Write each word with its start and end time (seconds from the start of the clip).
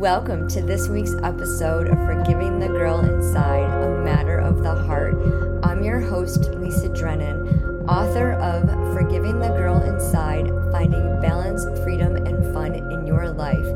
Welcome 0.00 0.48
to 0.48 0.62
this 0.62 0.88
week's 0.88 1.12
episode 1.22 1.88
of 1.88 1.98
Forgiving 2.06 2.58
the 2.58 2.68
Girl 2.68 3.00
Inside, 3.00 3.68
a 3.84 4.02
Matter 4.02 4.38
of 4.38 4.62
the 4.62 4.74
Heart. 4.74 5.14
I'm 5.62 5.84
your 5.84 6.00
host, 6.00 6.48
Lisa 6.54 6.88
Drennan, 6.88 7.86
author 7.86 8.32
of 8.32 8.66
Forgiving 8.94 9.40
the 9.40 9.48
Girl 9.48 9.82
Inside 9.82 10.48
Finding 10.72 11.20
Balance, 11.20 11.66
Freedom, 11.84 12.16
and 12.16 12.50
Fun 12.54 12.76
in 12.76 13.06
Your 13.06 13.28
Life. 13.28 13.66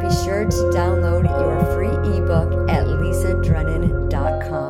Be 0.00 0.08
sure 0.24 0.46
to 0.46 0.56
download 0.72 1.24
your 1.24 1.60
free 1.74 1.88
ebook 2.16 2.70
at 2.70 2.86
lisadrennan.com. 2.86 4.63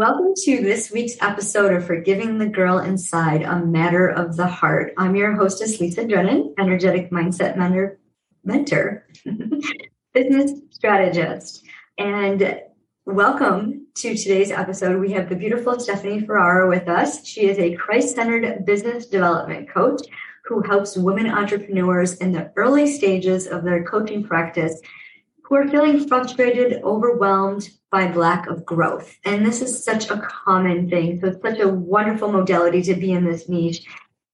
Welcome 0.00 0.32
to 0.44 0.62
this 0.62 0.90
week's 0.90 1.20
episode 1.20 1.74
of 1.74 1.86
Forgiving 1.86 2.38
the 2.38 2.46
Girl 2.46 2.78
Inside, 2.78 3.42
a 3.42 3.58
Matter 3.58 4.08
of 4.08 4.34
the 4.34 4.46
Heart. 4.46 4.94
I'm 4.96 5.14
your 5.14 5.36
hostess, 5.36 5.78
Lisa 5.78 6.08
Drennan, 6.08 6.54
energetic 6.58 7.10
mindset 7.10 7.58
mentor, 7.58 7.98
mentor 8.42 9.06
business 10.14 10.52
strategist. 10.70 11.66
And 11.98 12.62
welcome 13.04 13.88
to 13.96 14.16
today's 14.16 14.50
episode. 14.50 14.98
We 14.98 15.12
have 15.12 15.28
the 15.28 15.36
beautiful 15.36 15.78
Stephanie 15.78 16.24
Ferrara 16.24 16.66
with 16.66 16.88
us. 16.88 17.26
She 17.26 17.42
is 17.42 17.58
a 17.58 17.76
Christ 17.76 18.14
centered 18.14 18.64
business 18.64 19.04
development 19.04 19.68
coach 19.68 20.00
who 20.46 20.62
helps 20.62 20.96
women 20.96 21.26
entrepreneurs 21.26 22.14
in 22.14 22.32
the 22.32 22.50
early 22.56 22.90
stages 22.90 23.46
of 23.46 23.64
their 23.64 23.84
coaching 23.84 24.24
practice 24.24 24.80
who 25.50 25.56
are 25.56 25.68
feeling 25.68 26.06
frustrated, 26.06 26.80
overwhelmed 26.84 27.68
by 27.90 28.10
lack 28.12 28.46
of 28.46 28.64
growth. 28.64 29.18
And 29.24 29.44
this 29.44 29.60
is 29.60 29.84
such 29.84 30.08
a 30.08 30.18
common 30.18 30.88
thing. 30.88 31.20
So 31.20 31.26
it's 31.26 31.42
such 31.42 31.58
a 31.58 31.68
wonderful 31.68 32.30
modality 32.30 32.82
to 32.82 32.94
be 32.94 33.10
in 33.10 33.24
this 33.24 33.48
niche 33.48 33.84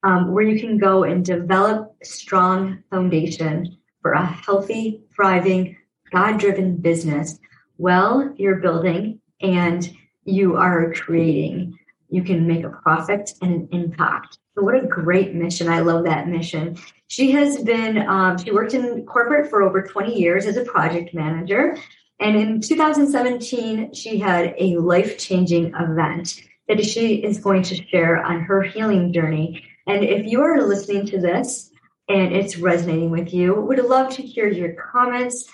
um, 0.02 0.32
where 0.32 0.44
you 0.44 0.60
can 0.60 0.76
go 0.76 1.04
and 1.04 1.24
develop 1.24 1.96
strong 2.02 2.84
foundation 2.90 3.78
for 4.02 4.12
a 4.12 4.26
healthy, 4.26 5.00
thriving, 5.14 5.78
God 6.12 6.38
driven 6.38 6.76
business. 6.76 7.38
Well, 7.78 8.34
you're 8.36 8.56
building 8.56 9.20
and 9.40 9.90
you 10.24 10.56
are 10.56 10.92
creating. 10.92 11.78
You 12.16 12.22
can 12.22 12.46
make 12.46 12.64
a 12.64 12.70
profit 12.70 13.34
and 13.42 13.52
an 13.52 13.68
impact. 13.72 14.38
So 14.54 14.62
what 14.62 14.74
a 14.74 14.86
great 14.86 15.34
mission. 15.34 15.68
I 15.68 15.80
love 15.80 16.04
that 16.04 16.28
mission. 16.28 16.78
She 17.08 17.30
has 17.32 17.62
been, 17.62 17.98
um, 17.98 18.38
she 18.38 18.52
worked 18.52 18.72
in 18.72 19.04
corporate 19.04 19.50
for 19.50 19.62
over 19.62 19.82
20 19.82 20.18
years 20.18 20.46
as 20.46 20.56
a 20.56 20.64
project 20.64 21.12
manager. 21.12 21.76
And 22.18 22.34
in 22.34 22.62
2017, 22.62 23.92
she 23.92 24.18
had 24.18 24.54
a 24.58 24.78
life 24.78 25.18
changing 25.18 25.74
event 25.74 26.40
that 26.68 26.82
she 26.82 27.16
is 27.16 27.36
going 27.36 27.64
to 27.64 27.74
share 27.74 28.24
on 28.24 28.40
her 28.40 28.62
healing 28.62 29.12
journey. 29.12 29.62
And 29.86 30.02
if 30.02 30.24
you 30.24 30.40
are 30.40 30.62
listening 30.62 31.04
to 31.08 31.20
this 31.20 31.70
and 32.08 32.34
it's 32.34 32.56
resonating 32.56 33.10
with 33.10 33.34
you, 33.34 33.54
would 33.54 33.78
love 33.84 34.14
to 34.14 34.22
hear 34.22 34.48
your 34.48 34.72
comments. 34.72 35.50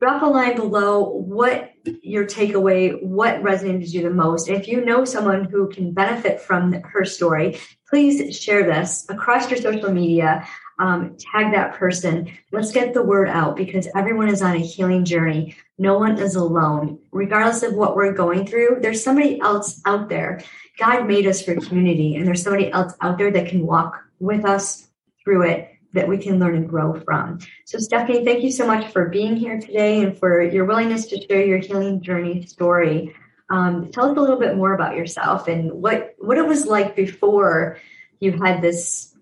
Drop 0.00 0.22
a 0.22 0.26
line 0.26 0.54
below 0.54 1.02
what 1.08 1.72
your 2.02 2.24
takeaway, 2.24 3.02
what 3.02 3.42
resonated 3.42 3.80
with 3.80 3.94
you 3.94 4.02
the 4.02 4.10
most. 4.10 4.48
If 4.48 4.68
you 4.68 4.84
know 4.84 5.04
someone 5.04 5.44
who 5.44 5.68
can 5.68 5.92
benefit 5.92 6.40
from 6.40 6.72
her 6.84 7.04
story, 7.04 7.58
please 7.88 8.38
share 8.38 8.64
this 8.64 9.06
across 9.08 9.50
your 9.50 9.60
social 9.60 9.90
media. 9.90 10.46
Um, 10.78 11.16
tag 11.18 11.52
that 11.52 11.74
person. 11.74 12.30
Let's 12.52 12.70
get 12.70 12.94
the 12.94 13.02
word 13.02 13.28
out 13.28 13.56
because 13.56 13.88
everyone 13.96 14.28
is 14.28 14.40
on 14.40 14.54
a 14.54 14.60
healing 14.60 15.04
journey. 15.04 15.56
No 15.76 15.98
one 15.98 16.16
is 16.20 16.36
alone. 16.36 17.00
Regardless 17.10 17.64
of 17.64 17.74
what 17.74 17.96
we're 17.96 18.12
going 18.12 18.46
through, 18.46 18.78
there's 18.80 19.02
somebody 19.02 19.40
else 19.40 19.80
out 19.84 20.08
there. 20.08 20.40
God 20.78 21.08
made 21.08 21.26
us 21.26 21.42
for 21.42 21.56
community, 21.56 22.14
and 22.14 22.24
there's 22.24 22.44
somebody 22.44 22.70
else 22.70 22.94
out 23.00 23.18
there 23.18 23.32
that 23.32 23.48
can 23.48 23.66
walk 23.66 24.00
with 24.20 24.44
us 24.44 24.86
through 25.24 25.48
it 25.48 25.67
that 25.94 26.08
we 26.08 26.18
can 26.18 26.38
learn 26.38 26.56
and 26.56 26.68
grow 26.68 27.00
from. 27.00 27.38
So, 27.64 27.78
Stephanie, 27.78 28.24
thank 28.24 28.42
you 28.42 28.52
so 28.52 28.66
much 28.66 28.92
for 28.92 29.08
being 29.08 29.36
here 29.36 29.58
today 29.58 30.02
and 30.02 30.18
for 30.18 30.42
your 30.42 30.64
willingness 30.64 31.06
to 31.06 31.26
share 31.26 31.44
your 31.44 31.58
healing 31.58 32.02
journey 32.02 32.44
story. 32.46 33.14
Um, 33.50 33.90
tell 33.90 34.10
us 34.10 34.16
a 34.16 34.20
little 34.20 34.38
bit 34.38 34.56
more 34.56 34.74
about 34.74 34.96
yourself 34.96 35.48
and 35.48 35.72
what 35.72 36.14
what 36.18 36.36
it 36.36 36.46
was 36.46 36.66
like 36.66 36.94
before 36.94 37.78
you 38.20 38.32
had 38.32 38.60
this 38.60 39.14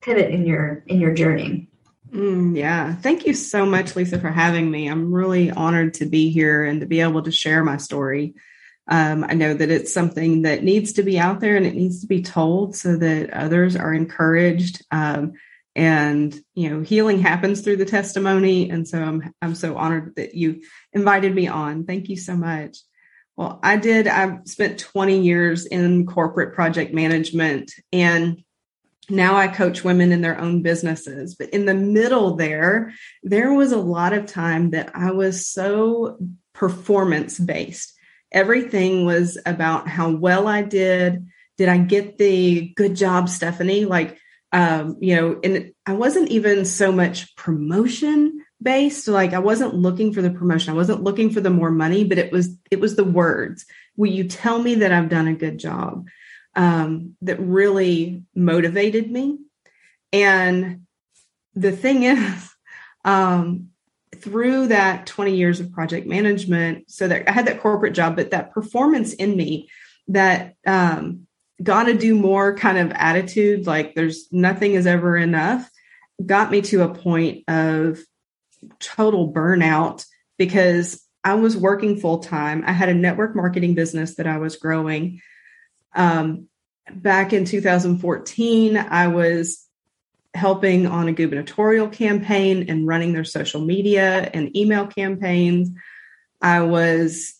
pivot 0.00 0.30
in 0.30 0.46
your 0.46 0.82
in 0.86 1.00
your 1.00 1.12
journey. 1.12 1.68
Mm, 2.10 2.56
yeah, 2.56 2.94
thank 2.94 3.26
you 3.26 3.34
so 3.34 3.66
much, 3.66 3.94
Lisa, 3.94 4.18
for 4.18 4.30
having 4.30 4.70
me. 4.70 4.88
I'm 4.88 5.12
really 5.12 5.50
honored 5.50 5.94
to 5.94 6.06
be 6.06 6.30
here 6.30 6.64
and 6.64 6.80
to 6.80 6.86
be 6.86 7.00
able 7.00 7.22
to 7.22 7.30
share 7.30 7.62
my 7.62 7.76
story. 7.76 8.34
Um, 8.90 9.24
I 9.28 9.34
know 9.34 9.52
that 9.52 9.70
it's 9.70 9.92
something 9.92 10.42
that 10.42 10.64
needs 10.64 10.94
to 10.94 11.02
be 11.02 11.18
out 11.18 11.40
there 11.40 11.56
and 11.56 11.66
it 11.66 11.74
needs 11.74 12.00
to 12.00 12.06
be 12.06 12.22
told 12.22 12.74
so 12.74 12.96
that 12.96 13.30
others 13.34 13.76
are 13.76 13.92
encouraged. 13.92 14.82
Um, 14.90 15.34
and 15.78 16.34
you 16.56 16.70
know, 16.70 16.80
healing 16.82 17.20
happens 17.20 17.60
through 17.60 17.76
the 17.76 17.84
testimony, 17.84 18.68
and 18.68 18.86
so 18.86 19.00
I'm 19.00 19.32
I'm 19.40 19.54
so 19.54 19.76
honored 19.76 20.16
that 20.16 20.34
you 20.34 20.62
invited 20.92 21.32
me 21.32 21.46
on. 21.46 21.84
Thank 21.84 22.08
you 22.08 22.16
so 22.16 22.36
much. 22.36 22.78
Well, 23.36 23.60
I 23.62 23.76
did. 23.76 24.08
I 24.08 24.40
spent 24.44 24.80
20 24.80 25.20
years 25.20 25.66
in 25.66 26.06
corporate 26.06 26.56
project 26.56 26.92
management 26.92 27.72
and 27.92 28.42
now 29.08 29.36
I 29.36 29.46
coach 29.46 29.84
women 29.84 30.10
in 30.10 30.22
their 30.22 30.38
own 30.40 30.62
businesses. 30.62 31.36
But 31.36 31.50
in 31.50 31.64
the 31.64 31.74
middle 31.74 32.34
there, 32.34 32.92
there 33.22 33.52
was 33.54 33.70
a 33.70 33.78
lot 33.78 34.12
of 34.12 34.26
time 34.26 34.70
that 34.70 34.90
I 34.96 35.12
was 35.12 35.46
so 35.46 36.18
performance 36.52 37.38
based. 37.38 37.94
Everything 38.32 39.06
was 39.06 39.38
about 39.46 39.86
how 39.86 40.10
well 40.10 40.48
I 40.48 40.62
did. 40.62 41.28
Did 41.56 41.68
I 41.68 41.78
get 41.78 42.18
the 42.18 42.72
good 42.74 42.96
job, 42.96 43.28
Stephanie? 43.28 43.84
Like, 43.84 44.18
um, 44.52 44.96
you 45.00 45.16
know, 45.16 45.40
and 45.44 45.72
I 45.86 45.92
wasn't 45.92 46.30
even 46.30 46.64
so 46.64 46.90
much 46.92 47.36
promotion 47.36 48.44
based 48.60 49.06
like 49.06 49.32
i 49.32 49.38
wasn't 49.38 49.74
looking 49.74 50.12
for 50.12 50.22
the 50.22 50.30
promotion. 50.30 50.72
I 50.72 50.76
wasn't 50.76 51.02
looking 51.04 51.30
for 51.30 51.40
the 51.40 51.50
more 51.50 51.70
money 51.70 52.04
but 52.04 52.18
it 52.18 52.32
was 52.32 52.56
it 52.70 52.80
was 52.80 52.96
the 52.96 53.04
words. 53.04 53.64
Will 53.96 54.10
you 54.10 54.24
tell 54.24 54.58
me 54.58 54.76
that 54.76 54.92
i've 54.92 55.08
done 55.08 55.28
a 55.28 55.34
good 55.34 55.58
job? 55.58 56.08
Um, 56.56 57.16
that 57.22 57.38
really 57.38 58.24
motivated 58.34 59.10
me. 59.10 59.38
And 60.12 60.86
the 61.54 61.70
thing 61.70 62.02
is 62.02 62.50
um, 63.04 63.68
through 64.16 64.68
that 64.68 65.06
20 65.06 65.36
years 65.36 65.60
of 65.60 65.70
project 65.70 66.06
management 66.06 66.90
so 66.90 67.06
that 67.06 67.28
i 67.28 67.32
had 67.32 67.46
that 67.46 67.60
corporate 67.60 67.94
job 67.94 68.16
but 68.16 68.32
that 68.32 68.52
performance 68.52 69.12
in 69.12 69.36
me 69.36 69.68
that 70.08 70.54
um, 70.66 71.27
gotta 71.62 71.94
do 71.94 72.14
more 72.14 72.56
kind 72.56 72.78
of 72.78 72.92
attitude 72.92 73.66
like 73.66 73.94
there's 73.94 74.28
nothing 74.30 74.74
is 74.74 74.86
ever 74.86 75.16
enough 75.16 75.68
got 76.24 76.50
me 76.50 76.60
to 76.62 76.82
a 76.82 76.94
point 76.94 77.44
of 77.48 77.98
total 78.80 79.32
burnout 79.32 80.04
because 80.36 81.02
I 81.24 81.34
was 81.34 81.56
working 81.56 81.98
full 81.98 82.18
time. 82.20 82.64
I 82.66 82.72
had 82.72 82.88
a 82.88 82.94
network 82.94 83.36
marketing 83.36 83.74
business 83.74 84.16
that 84.16 84.26
I 84.26 84.38
was 84.38 84.56
growing. 84.56 85.20
Um, 85.94 86.48
back 86.90 87.32
in 87.32 87.44
2014, 87.44 88.76
I 88.76 89.08
was 89.08 89.64
helping 90.34 90.86
on 90.86 91.08
a 91.08 91.12
gubernatorial 91.12 91.88
campaign 91.88 92.66
and 92.68 92.86
running 92.86 93.12
their 93.12 93.24
social 93.24 93.60
media 93.60 94.30
and 94.32 94.56
email 94.56 94.86
campaigns. 94.86 95.70
I 96.40 96.60
was 96.62 97.34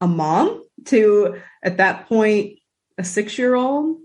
a 0.00 0.06
mom 0.06 0.64
to, 0.86 1.40
at 1.62 1.76
that 1.76 2.08
point, 2.08 2.58
a 3.00 3.04
six 3.04 3.38
year 3.38 3.54
old, 3.54 3.96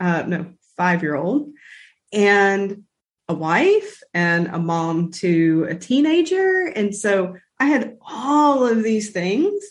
uh, 0.00 0.24
no, 0.26 0.46
five 0.76 1.02
year 1.02 1.14
old. 1.14 1.50
And 2.12 2.82
a 3.28 3.34
wife 3.34 4.02
and 4.12 4.48
a 4.48 4.58
mom 4.58 5.12
to 5.12 5.66
a 5.70 5.76
teenager. 5.76 6.66
And 6.66 6.94
so 6.94 7.36
I 7.60 7.66
had 7.66 7.96
all 8.06 8.66
of 8.66 8.82
these 8.82 9.10
things 9.10 9.62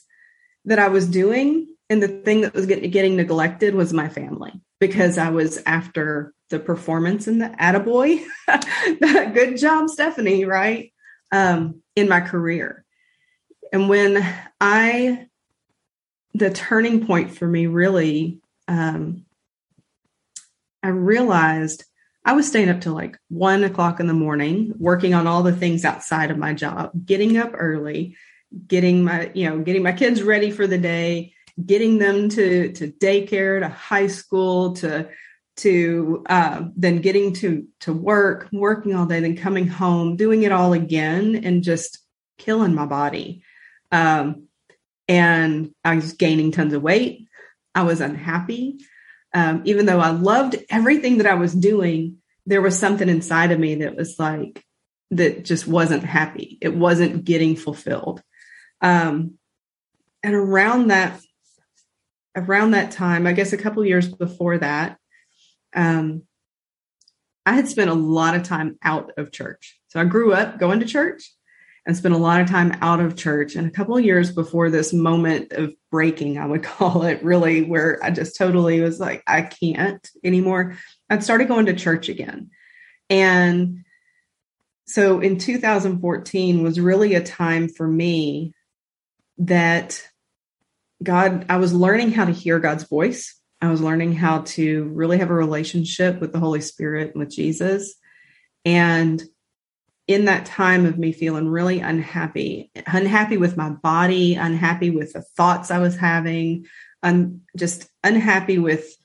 that 0.65 0.79
I 0.79 0.87
was 0.87 1.05
doing. 1.05 1.67
And 1.89 2.01
the 2.01 2.07
thing 2.07 2.41
that 2.41 2.53
was 2.53 2.65
getting, 2.65 3.17
neglected 3.17 3.75
was 3.75 3.91
my 3.91 4.07
family 4.07 4.53
because 4.79 5.17
I 5.17 5.29
was 5.29 5.61
after 5.65 6.33
the 6.49 6.59
performance 6.59 7.27
and 7.27 7.41
the 7.41 7.49
attaboy. 7.49 8.23
Good 9.33 9.57
job, 9.57 9.89
Stephanie, 9.89 10.45
right? 10.45 10.93
Um, 11.33 11.81
in 11.97 12.07
my 12.07 12.21
career. 12.21 12.85
And 13.73 13.89
when 13.89 14.25
I, 14.61 15.27
the 16.33 16.49
turning 16.49 17.05
point 17.05 17.35
for 17.37 17.47
me 17.47 17.67
really, 17.67 18.40
um, 18.67 19.25
I 20.83 20.89
realized 20.89 21.83
I 22.23 22.33
was 22.33 22.47
staying 22.47 22.69
up 22.69 22.81
till 22.81 22.93
like 22.93 23.17
one 23.29 23.63
o'clock 23.63 23.99
in 23.99 24.07
the 24.07 24.13
morning, 24.13 24.73
working 24.77 25.13
on 25.13 25.27
all 25.27 25.43
the 25.43 25.55
things 25.55 25.85
outside 25.85 26.31
of 26.31 26.37
my 26.37 26.53
job, 26.53 26.91
getting 27.05 27.37
up 27.37 27.51
early, 27.53 28.15
getting 28.67 29.03
my, 29.03 29.31
you 29.33 29.49
know, 29.49 29.59
getting 29.59 29.83
my 29.83 29.91
kids 29.91 30.21
ready 30.21 30.51
for 30.51 30.67
the 30.67 30.77
day, 30.77 31.33
getting 31.65 31.97
them 31.97 32.29
to 32.29 32.71
to 32.73 32.91
daycare, 32.91 33.59
to 33.59 33.69
high 33.69 34.07
school, 34.07 34.73
to 34.73 35.09
to 35.57 36.23
uh, 36.29 36.63
then 36.75 37.01
getting 37.01 37.33
to 37.33 37.67
to 37.81 37.93
work, 37.93 38.47
working 38.51 38.95
all 38.95 39.05
day, 39.05 39.19
then 39.19 39.35
coming 39.35 39.67
home, 39.67 40.15
doing 40.15 40.43
it 40.43 40.51
all 40.51 40.73
again, 40.73 41.41
and 41.43 41.63
just 41.63 41.99
killing 42.37 42.73
my 42.73 42.85
body. 42.85 43.43
Um, 43.91 44.47
and 45.07 45.73
I 45.83 45.95
was 45.95 46.13
gaining 46.13 46.51
tons 46.51 46.73
of 46.73 46.81
weight. 46.81 47.27
I 47.73 47.83
was 47.83 48.01
unhappy. 48.01 48.79
Um, 49.33 49.61
even 49.65 49.85
though 49.85 49.99
I 49.99 50.09
loved 50.09 50.57
everything 50.69 51.17
that 51.19 51.27
I 51.27 51.35
was 51.35 51.53
doing, 51.53 52.17
there 52.45 52.61
was 52.61 52.77
something 52.77 53.07
inside 53.07 53.51
of 53.51 53.59
me 53.59 53.75
that 53.75 53.95
was 53.95 54.19
like, 54.19 54.63
that 55.11 55.45
just 55.45 55.67
wasn't 55.67 56.03
happy. 56.03 56.57
It 56.61 56.75
wasn't 56.75 57.23
getting 57.23 57.55
fulfilled. 57.55 58.21
Um, 58.81 59.37
and 60.23 60.33
around 60.33 60.87
that, 60.87 61.19
around 62.35 62.71
that 62.71 62.91
time, 62.91 63.27
I 63.27 63.33
guess 63.33 63.53
a 63.53 63.57
couple 63.57 63.85
years 63.85 64.07
before 64.07 64.57
that, 64.57 64.97
um, 65.73 66.23
I 67.45 67.53
had 67.53 67.67
spent 67.67 67.89
a 67.89 67.95
lot 67.95 68.35
of 68.35 68.43
time 68.43 68.77
out 68.83 69.11
of 69.17 69.31
church. 69.31 69.79
So 69.87 69.99
I 69.99 70.05
grew 70.05 70.33
up 70.33 70.59
going 70.59 70.79
to 70.79 70.85
church 70.85 71.31
and 71.85 71.97
spent 71.97 72.13
a 72.13 72.19
lot 72.19 72.41
of 72.41 72.49
time 72.49 72.77
out 72.81 72.99
of 72.99 73.15
church. 73.15 73.55
And 73.55 73.67
a 73.67 73.71
couple 73.71 73.97
of 73.97 74.05
years 74.05 74.31
before 74.31 74.69
this 74.69 74.93
moment 74.93 75.51
of 75.51 75.73
breaking, 75.89 76.37
I 76.37 76.45
would 76.45 76.63
call 76.63 77.03
it 77.03 77.23
really, 77.23 77.63
where 77.63 77.99
I 78.03 78.11
just 78.11 78.37
totally 78.37 78.81
was 78.81 78.99
like, 78.99 79.23
I 79.27 79.41
can't 79.41 80.07
anymore. 80.23 80.77
I'd 81.09 81.23
started 81.23 81.47
going 81.47 81.65
to 81.67 81.73
church 81.73 82.09
again. 82.09 82.51
And 83.09 83.83
so 84.85 85.19
in 85.19 85.37
2014 85.37 86.63
was 86.63 86.79
really 86.79 87.15
a 87.15 87.23
time 87.23 87.67
for 87.67 87.87
me 87.87 88.53
that 89.39 90.05
God, 91.01 91.45
I 91.49 91.57
was 91.57 91.73
learning 91.73 92.11
how 92.11 92.25
to 92.25 92.31
hear 92.31 92.59
God's 92.59 92.83
voice. 92.83 93.35
I 93.59 93.69
was 93.69 93.81
learning 93.81 94.13
how 94.13 94.39
to 94.41 94.85
really 94.93 95.17
have 95.17 95.29
a 95.29 95.35
relationship 95.35 96.19
with 96.19 96.31
the 96.31 96.39
Holy 96.39 96.61
Spirit 96.61 97.11
and 97.13 97.19
with 97.19 97.31
Jesus. 97.31 97.95
And 98.65 99.21
in 100.07 100.25
that 100.25 100.45
time 100.45 100.85
of 100.85 100.97
me 100.97 101.11
feeling 101.11 101.47
really 101.47 101.79
unhappy, 101.79 102.71
unhappy 102.87 103.37
with 103.37 103.55
my 103.55 103.69
body, 103.69 104.35
unhappy 104.35 104.89
with 104.89 105.13
the 105.13 105.21
thoughts 105.21 105.71
I 105.71 105.79
was 105.79 105.95
having, 105.95 106.65
I'm 107.03 107.41
just 107.55 107.87
unhappy 108.03 108.57
with 108.57 108.95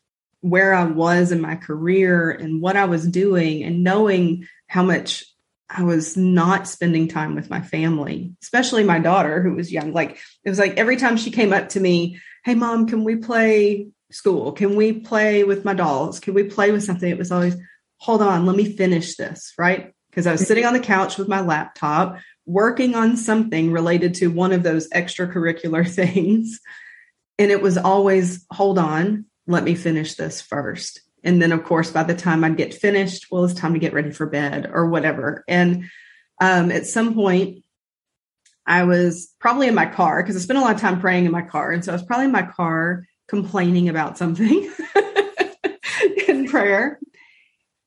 where 0.40 0.74
I 0.74 0.84
was 0.84 1.32
in 1.32 1.40
my 1.40 1.56
career 1.56 2.30
and 2.30 2.60
what 2.60 2.76
I 2.76 2.84
was 2.84 3.06
doing, 3.06 3.62
and 3.62 3.82
knowing 3.82 4.46
how 4.68 4.82
much 4.82 5.24
I 5.68 5.82
was 5.82 6.16
not 6.16 6.68
spending 6.68 7.08
time 7.08 7.34
with 7.34 7.50
my 7.50 7.60
family, 7.60 8.34
especially 8.42 8.84
my 8.84 8.98
daughter 8.98 9.42
who 9.42 9.54
was 9.54 9.72
young. 9.72 9.92
Like 9.92 10.18
it 10.44 10.48
was 10.48 10.58
like 10.58 10.76
every 10.76 10.96
time 10.96 11.16
she 11.16 11.30
came 11.30 11.52
up 11.52 11.70
to 11.70 11.80
me, 11.80 12.20
Hey 12.44 12.54
mom, 12.54 12.86
can 12.86 13.02
we 13.02 13.16
play 13.16 13.88
school? 14.12 14.52
Can 14.52 14.76
we 14.76 14.92
play 14.92 15.42
with 15.42 15.64
my 15.64 15.74
dolls? 15.74 16.20
Can 16.20 16.34
we 16.34 16.44
play 16.44 16.70
with 16.70 16.84
something? 16.84 17.10
It 17.10 17.18
was 17.18 17.32
always, 17.32 17.56
hold 17.96 18.22
on, 18.22 18.46
let 18.46 18.54
me 18.54 18.76
finish 18.76 19.16
this, 19.16 19.52
right? 19.58 19.92
Because 20.16 20.26
I 20.26 20.32
was 20.32 20.48
sitting 20.48 20.64
on 20.64 20.72
the 20.72 20.80
couch 20.80 21.18
with 21.18 21.28
my 21.28 21.42
laptop, 21.42 22.16
working 22.46 22.94
on 22.94 23.18
something 23.18 23.70
related 23.70 24.14
to 24.14 24.28
one 24.28 24.52
of 24.52 24.62
those 24.62 24.88
extracurricular 24.88 25.86
things. 25.94 26.58
And 27.38 27.50
it 27.50 27.60
was 27.60 27.76
always, 27.76 28.46
hold 28.50 28.78
on, 28.78 29.26
let 29.46 29.62
me 29.62 29.74
finish 29.74 30.14
this 30.14 30.40
first. 30.40 31.02
And 31.22 31.42
then, 31.42 31.52
of 31.52 31.64
course, 31.64 31.90
by 31.90 32.04
the 32.04 32.14
time 32.14 32.44
I'd 32.44 32.56
get 32.56 32.72
finished, 32.72 33.26
well, 33.30 33.44
it's 33.44 33.52
time 33.52 33.74
to 33.74 33.78
get 33.78 33.92
ready 33.92 34.10
for 34.10 34.24
bed 34.24 34.70
or 34.72 34.88
whatever. 34.88 35.44
And 35.46 35.90
um, 36.40 36.70
at 36.70 36.86
some 36.86 37.14
point, 37.14 37.64
I 38.66 38.84
was 38.84 39.32
probably 39.38 39.68
in 39.68 39.74
my 39.74 39.86
car 39.86 40.22
because 40.22 40.36
I 40.36 40.40
spent 40.40 40.58
a 40.58 40.62
lot 40.62 40.74
of 40.74 40.80
time 40.80 41.00
praying 41.00 41.26
in 41.26 41.32
my 41.32 41.42
car. 41.42 41.72
And 41.72 41.84
so 41.84 41.92
I 41.92 41.94
was 41.94 42.04
probably 42.04 42.26
in 42.26 42.32
my 42.32 42.42
car 42.42 43.06
complaining 43.28 43.88
about 43.88 44.18
something 44.18 44.70
in 46.28 46.48
prayer. 46.48 46.98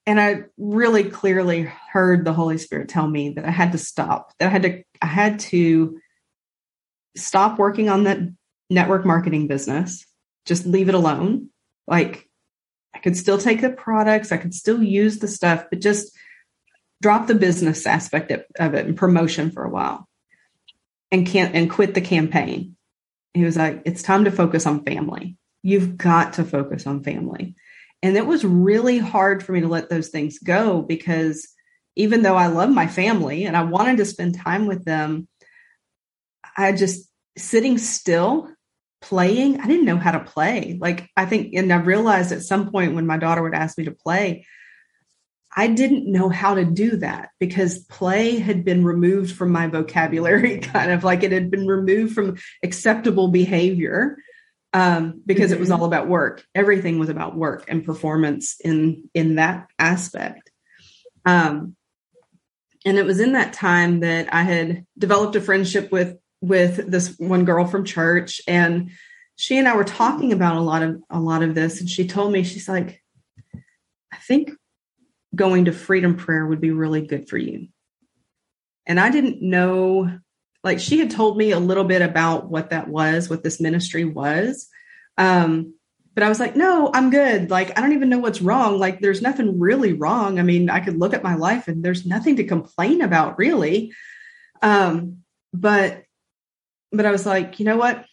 And 0.06 0.19
I 0.19 0.46
really 0.57 1.04
clearly 1.04 1.63
heard 1.63 2.25
the 2.25 2.34
Holy 2.34 2.57
Spirit 2.57 2.90
tell 2.90 3.07
me 3.07 3.30
that 3.31 3.46
I 3.46 3.51
had 3.51 3.74
to 3.74 3.78
stop, 3.78 4.34
that 4.40 4.48
I 4.48 4.50
had 4.50 4.63
to, 4.63 4.84
I 5.01 5.06
had 5.06 5.40
to 5.42 6.00
stop 7.16 7.60
working 7.60 7.90
on 7.90 8.06
that 8.06 8.19
network 8.69 9.06
marketing 9.06 9.48
business, 9.48 10.06
just 10.46 10.66
leave 10.66 10.90
it 10.90 10.96
alone. 10.96 11.50
Like 11.88 12.28
I 12.94 13.00
could 13.00 13.18
still 13.18 13.38
take 13.38 13.62
the 13.62 13.69
products, 13.69 14.31
I 14.31 14.38
could 14.38 14.54
still 14.54 14.81
use 14.81 15.19
the 15.19 15.28
stuff, 15.28 15.66
but 15.69 15.80
just 15.80 16.16
drop 17.01 17.28
the 17.28 17.36
business 17.36 17.86
aspect 17.86 18.31
of 18.31 18.74
it 18.74 18.86
and 18.86 18.98
promotion 18.98 19.51
for 19.51 19.63
a 19.63 19.69
while 19.69 20.07
and 21.12 21.28
can't 21.28 21.56
and 21.56 21.69
quit 21.69 21.94
the 21.94 22.01
campaign. 22.01 22.75
He 23.34 23.44
was 23.44 23.57
like, 23.57 23.84
it's 23.86 24.04
time 24.04 24.25
to 24.25 24.31
focus 24.31 24.66
on 24.66 24.84
family. 24.84 25.38
You've 25.62 25.98
got 25.98 26.34
to 26.34 26.44
focus 26.44 26.88
on 26.88 27.04
family. 27.04 27.56
And 28.01 28.16
it 28.16 28.25
was 28.25 28.46
really 28.46 28.98
hard 28.98 29.44
for 29.44 29.51
me 29.51 29.62
to 29.62 29.68
let 29.68 29.90
those 29.90 30.10
things 30.10 30.40
go 30.40 30.81
because 30.81 31.48
even 31.96 32.22
though 32.22 32.36
I 32.36 32.48
love 32.48 32.69
my 32.69 32.88
family 32.88 33.46
and 33.46 33.57
I 33.57 33.63
wanted 33.63 33.98
to 33.98 34.06
spend 34.06 34.36
time 34.36 34.68
with 34.68 34.86
them, 34.86 35.28
I 36.56 36.72
just 36.72 37.10
sitting 37.38 37.78
still 37.78 38.50
playing, 39.01 39.60
I 39.60 39.68
didn't 39.68 39.86
know 39.86 39.98
how 39.98 40.12
to 40.12 40.19
play. 40.19 40.78
Like, 40.80 41.10
I 41.18 41.25
think, 41.25 41.54
and 41.54 41.72
I 41.72 41.78
realized 41.78 42.31
at 42.31 42.44
some 42.44 42.72
point 42.72 42.96
when 42.96 43.07
my 43.07 43.18
daughter 43.18 43.42
would 43.42 43.54
ask 43.54 43.78
me 43.78 43.86
to 43.86 43.92
play, 43.92 44.46
I 45.56 45.68
didn't 45.68 46.10
know 46.10 46.30
how 46.30 46.56
to 46.56 46.63
do 46.63 46.98
that 46.98 47.30
because 47.40 47.80
play 47.80 48.38
had 48.40 48.63
been 48.63 48.86
removed 48.86 49.36
from 49.36 49.51
my 49.51 49.68
vocabulary, 49.68 50.60
kind 50.60 50.92
of 50.92 51.04
like 51.04 51.24
it 51.24 51.31
had 51.31 51.50
been 51.51 51.68
removed 51.68 52.13
from 52.13 52.38
acceptable 52.63 53.30
behavior 53.30 54.18
um, 54.74 55.21
because 55.25 55.51
mm-hmm. 55.51 55.56
it 55.56 55.60
was 55.60 55.69
mm-hmm. 55.69 55.81
all 55.81 55.88
about 55.88 56.07
work. 56.07 56.45
Everything 56.54 57.00
was 57.00 57.10
about 57.10 57.36
work 57.36 57.66
and 57.68 57.83
performance 57.83 58.60
in 58.63 59.10
in 59.13 59.36
that 59.36 59.68
aspect. 59.77 60.51
Um, 61.25 61.75
and 62.86 62.98
it 62.98 63.06
was 63.06 63.19
in 63.19 63.33
that 63.33 63.54
time 63.54 64.00
that 64.01 64.33
I 64.33 64.44
had 64.44 64.86
developed 64.98 65.36
a 65.36 65.42
friendship 65.42 65.92
with 65.92 66.18
with 66.42 66.89
this 66.89 67.18
one 67.18 67.45
girl 67.45 67.66
from 67.66 67.83
church 67.83 68.42
and 68.48 68.92
she 69.36 69.57
and 69.57 69.68
I 69.68 69.75
were 69.75 69.83
talking 69.83 70.31
about 70.31 70.56
a 70.56 70.62
lot 70.62 70.83
of 70.83 71.01
a 71.10 71.19
lot 71.19 71.44
of 71.44 71.56
this 71.56 71.81
and 71.81 71.89
she 71.89 72.07
told 72.07 72.31
me 72.31 72.44
she's 72.44 72.69
like 72.69 73.04
I 74.12 74.18
think 74.18 74.51
going 75.36 75.65
to 75.65 75.72
freedom 75.72 76.15
prayer 76.15 76.45
would 76.45 76.62
be 76.62 76.72
really 76.72 77.06
good 77.06 77.30
for 77.30 77.38
you. 77.38 77.68
And 78.86 79.00
I 79.00 79.12
didn't 79.12 79.42
know 79.42 80.19
like 80.64 80.80
she 80.80 81.00
had 81.00 81.12
told 81.12 81.38
me 81.38 81.52
a 81.52 81.60
little 81.60 81.86
bit 81.86 82.02
about 82.02 82.50
what 82.50 82.72
that 82.72 82.88
was, 82.88 83.30
what 83.30 83.44
this 83.44 83.62
ministry 83.62 84.06
was. 84.06 84.68
Um 85.18 85.74
but 86.16 86.26
I 86.26 86.30
was 86.30 86.40
like, 86.40 86.56
no, 86.56 86.92
I'm 86.94 87.12
good. 87.12 87.50
Like, 87.50 87.78
I 87.78 87.82
don't 87.82 87.94
even 87.94 88.10
know 88.10 88.20
what's 88.20 88.42
wrong. 88.42 88.78
Like, 88.78 89.00
there's 89.00 89.22
nothing 89.22 89.58
really 89.58 89.94
wrong. 89.94 90.38
I 90.38 90.44
mean, 90.44 90.70
I 90.70 90.82
could 90.82 91.00
look 91.00 91.14
at 91.14 91.24
my 91.24 91.36
life 91.36 91.70
and 91.70 91.82
there's 91.82 92.06
nothing 92.06 92.36
to 92.38 92.44
complain 92.44 93.02
about, 93.02 93.38
really. 93.38 93.94
Um, 94.62 95.20
but 95.54 96.04
but 96.92 97.06
I 97.06 97.12
was 97.12 97.26
like, 97.26 97.60
you 97.60 97.66
know 97.66 97.78
what? 97.78 98.06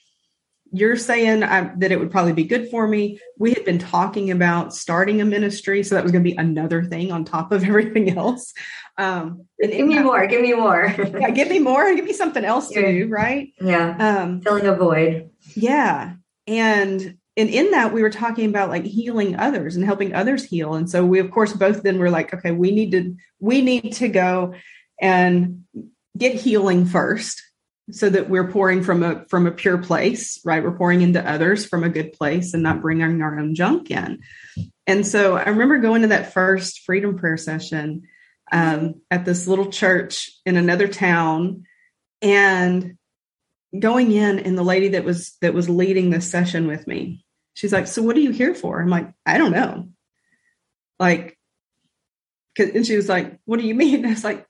You're 0.72 0.96
saying 0.96 1.42
I, 1.42 1.72
that 1.78 1.92
it 1.92 1.98
would 1.98 2.10
probably 2.10 2.32
be 2.32 2.44
good 2.44 2.70
for 2.70 2.86
me. 2.86 3.20
We 3.38 3.52
had 3.52 3.64
been 3.64 3.78
talking 3.78 4.30
about 4.30 4.74
starting 4.74 5.20
a 5.20 5.24
ministry, 5.24 5.82
so 5.82 5.94
that 5.94 6.02
was 6.02 6.12
going 6.12 6.24
to 6.24 6.30
be 6.30 6.36
another 6.36 6.84
thing 6.84 7.12
on 7.12 7.24
top 7.24 7.52
of 7.52 7.64
everything 7.64 8.16
else. 8.16 8.52
Um, 8.98 9.46
and 9.60 9.72
give 9.72 9.86
me 9.86 9.98
more, 9.98 10.26
give 10.26 10.40
me 10.40 10.54
more. 10.54 10.94
yeah, 10.98 11.30
give 11.30 11.48
me 11.48 11.58
more, 11.58 11.94
give 11.94 12.04
me 12.04 12.12
something 12.12 12.44
else 12.44 12.68
to 12.70 12.80
do, 12.80 13.08
right? 13.08 13.52
Yeah, 13.60 13.96
um, 13.98 14.40
filling 14.40 14.66
a 14.66 14.74
void. 14.74 15.30
Yeah, 15.54 16.14
and 16.46 17.18
and 17.36 17.50
in 17.50 17.70
that 17.72 17.92
we 17.92 18.02
were 18.02 18.10
talking 18.10 18.48
about 18.48 18.70
like 18.70 18.84
healing 18.84 19.36
others 19.36 19.76
and 19.76 19.84
helping 19.84 20.14
others 20.14 20.44
heal, 20.44 20.74
and 20.74 20.88
so 20.88 21.04
we 21.04 21.18
of 21.20 21.30
course 21.30 21.52
both 21.52 21.82
then 21.82 21.98
were 21.98 22.10
like, 22.10 22.32
okay, 22.32 22.52
we 22.52 22.70
need 22.70 22.92
to 22.92 23.14
we 23.38 23.60
need 23.60 23.92
to 23.94 24.08
go 24.08 24.54
and 25.00 25.64
get 26.16 26.34
healing 26.34 26.86
first 26.86 27.42
so 27.90 28.08
that 28.10 28.28
we're 28.28 28.50
pouring 28.50 28.82
from 28.82 29.02
a 29.02 29.24
from 29.28 29.46
a 29.46 29.52
pure 29.52 29.78
place 29.78 30.40
right? 30.44 30.62
We're 30.62 30.76
pouring 30.76 31.02
into 31.02 31.28
others 31.28 31.66
from 31.66 31.84
a 31.84 31.88
good 31.88 32.12
place 32.12 32.52
and 32.52 32.62
not 32.62 32.82
bringing 32.82 33.22
our 33.22 33.38
own 33.38 33.54
junk 33.54 33.90
in. 33.90 34.20
And 34.86 35.06
so 35.06 35.36
i 35.36 35.48
remember 35.48 35.78
going 35.78 36.02
to 36.02 36.08
that 36.08 36.32
first 36.32 36.80
freedom 36.80 37.18
prayer 37.18 37.36
session 37.36 38.02
um, 38.52 39.00
at 39.10 39.24
this 39.24 39.46
little 39.46 39.70
church 39.70 40.30
in 40.44 40.56
another 40.56 40.88
town 40.88 41.64
and 42.22 42.96
going 43.78 44.12
in 44.12 44.38
and 44.38 44.56
the 44.56 44.62
lady 44.62 44.88
that 44.88 45.04
was 45.04 45.36
that 45.40 45.54
was 45.54 45.68
leading 45.68 46.10
this 46.10 46.28
session 46.28 46.66
with 46.66 46.86
me 46.86 47.24
she's 47.54 47.72
like 47.72 47.86
so 47.86 48.02
what 48.02 48.16
are 48.16 48.20
you 48.20 48.30
here 48.30 48.54
for? 48.54 48.80
I'm 48.80 48.88
like 48.88 49.12
i 49.24 49.38
don't 49.38 49.52
know. 49.52 49.88
Like 50.98 51.38
and 52.58 52.86
she 52.86 52.96
was 52.96 53.08
like 53.08 53.38
what 53.44 53.60
do 53.60 53.66
you 53.66 53.74
mean? 53.74 54.04
I 54.06 54.10
was 54.10 54.24
like 54.24 54.44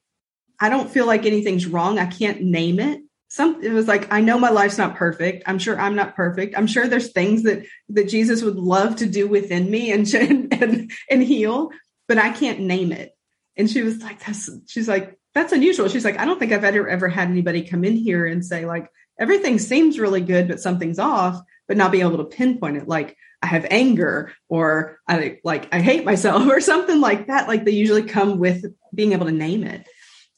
i 0.59 0.71
don't 0.71 0.90
feel 0.90 1.07
like 1.07 1.26
anything's 1.26 1.66
wrong. 1.66 1.99
I 1.99 2.07
can't 2.07 2.40
name 2.40 2.81
it 2.81 3.02
some 3.37 3.62
it 3.62 3.73
was 3.73 3.87
like 3.87 4.11
i 4.11 4.21
know 4.21 4.38
my 4.38 4.49
life's 4.49 4.78
not 4.78 4.97
perfect. 4.97 5.43
I'm 5.47 5.59
sure 5.59 5.78
i'm 5.78 5.95
not 5.95 6.16
perfect. 6.16 6.57
I'm 6.57 6.66
sure 6.66 6.88
there's 6.88 7.12
things 7.12 7.43
that 7.43 7.64
that 7.90 8.09
jesus 8.09 8.43
would 8.43 8.57
love 8.57 8.97
to 8.97 9.07
do 9.07 9.28
within 9.28 9.71
me 9.71 9.93
and 9.97 10.12
and 10.14 10.90
and 11.11 11.23
heal 11.23 11.71
but 12.09 12.19
i 12.19 12.31
can't 12.33 12.61
name 12.61 12.93
it. 12.93 13.14
And 13.59 13.71
she 13.71 13.83
was 13.83 14.02
like 14.02 14.25
that's 14.25 14.50
she's 14.66 14.88
like 14.88 15.19
that's 15.35 15.52
unusual. 15.52 15.88
She's 15.88 16.05
like 16.05 16.19
i 16.19 16.25
don't 16.25 16.38
think 16.38 16.52
i've 16.52 16.64
ever 16.64 16.88
ever 16.88 17.09
had 17.09 17.28
anybody 17.28 17.62
come 17.62 17.85
in 17.85 17.97
here 17.97 18.26
and 18.26 18.45
say 18.45 18.64
like 18.64 18.90
everything 19.21 19.59
seems 19.59 19.99
really 19.99 20.23
good 20.23 20.49
but 20.49 20.61
something's 20.61 20.99
off 20.99 21.40
but 21.69 21.76
not 21.76 21.93
be 21.93 22.00
able 22.00 22.16
to 22.16 22.25
pinpoint 22.25 22.78
it. 22.78 22.88
Like 22.88 23.16
i 23.43 23.47
have 23.49 23.66
anger 23.71 24.33
or 24.49 24.99
i 25.07 25.38
like 25.45 25.69
i 25.73 25.81
hate 25.81 26.07
myself 26.07 26.47
or 26.50 26.62
something 26.62 27.02
like 27.02 27.26
that. 27.26 27.49
Like 27.49 27.66
they 27.66 27.73
usually 27.73 28.05
come 28.05 28.38
with 28.38 28.64
being 28.95 29.12
able 29.12 29.26
to 29.26 29.33
name 29.33 29.62
it 29.62 29.87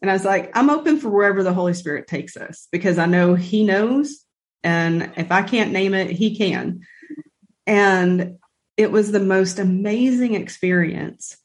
and 0.01 0.11
I 0.11 0.15
was 0.15 0.25
like, 0.25 0.57
I'm 0.57 0.71
open 0.71 1.01
for 1.01 1.09
wherever 1.09 1.43
the 1.43 1.53
Holy 1.53 1.75
Spirit 1.75 2.07
takes 2.07 2.37
us 2.37 2.69
because 2.71 2.99
I 2.99 3.07
know 3.07 3.35
He 3.35 3.65
knows. 3.65 4.25
And 4.63 5.13
if 5.17 5.33
I 5.33 5.43
can't 5.43 5.73
name 5.73 5.95
it, 5.95 6.11
He 6.11 6.37
can. 6.37 6.81
And 7.67 8.39
it 8.77 8.93
was 8.93 9.11
the 9.11 9.21
most 9.21 9.59
amazing 9.59 10.35
experience 10.35 11.37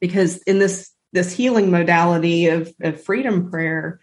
because 0.00 0.38
in 0.38 0.58
this 0.58 0.90
this 1.12 1.32
healing 1.32 1.70
modality 1.70 2.48
of, 2.48 2.70
of 2.82 3.02
freedom 3.02 3.48
prayer, 3.50 4.00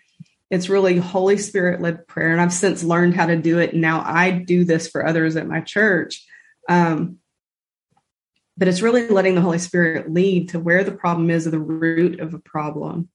it's 0.50 0.70
really 0.70 0.98
Holy 0.98 1.38
Spirit 1.38 1.82
led 1.82 2.08
prayer. 2.08 2.32
And 2.32 2.42
I've 2.42 2.54
since 2.54 2.84
learned 2.84 3.16
how 3.16 3.28
to 3.28 3.36
do 3.36 3.60
it. 3.60 3.74
And 3.74 3.82
now 3.82 4.02
I 4.04 4.32
do 4.32 4.64
this 4.66 4.88
for 4.88 5.06
others 5.06 5.36
at 5.36 5.48
my 5.48 5.62
church. 5.62 6.26
Um, 6.70 7.18
but 8.58 8.68
it's 8.68 8.82
really 8.82 9.08
letting 9.10 9.36
the 9.36 9.42
Holy 9.42 9.60
Spirit 9.60 10.12
lead 10.12 10.50
to 10.50 10.60
where 10.60 10.84
the 10.84 10.92
problem 10.92 11.30
is, 11.30 11.46
or 11.46 11.52
the 11.52 11.60
root 11.60 12.20
of 12.20 12.34
a 12.34 12.40
problem. 12.40 13.10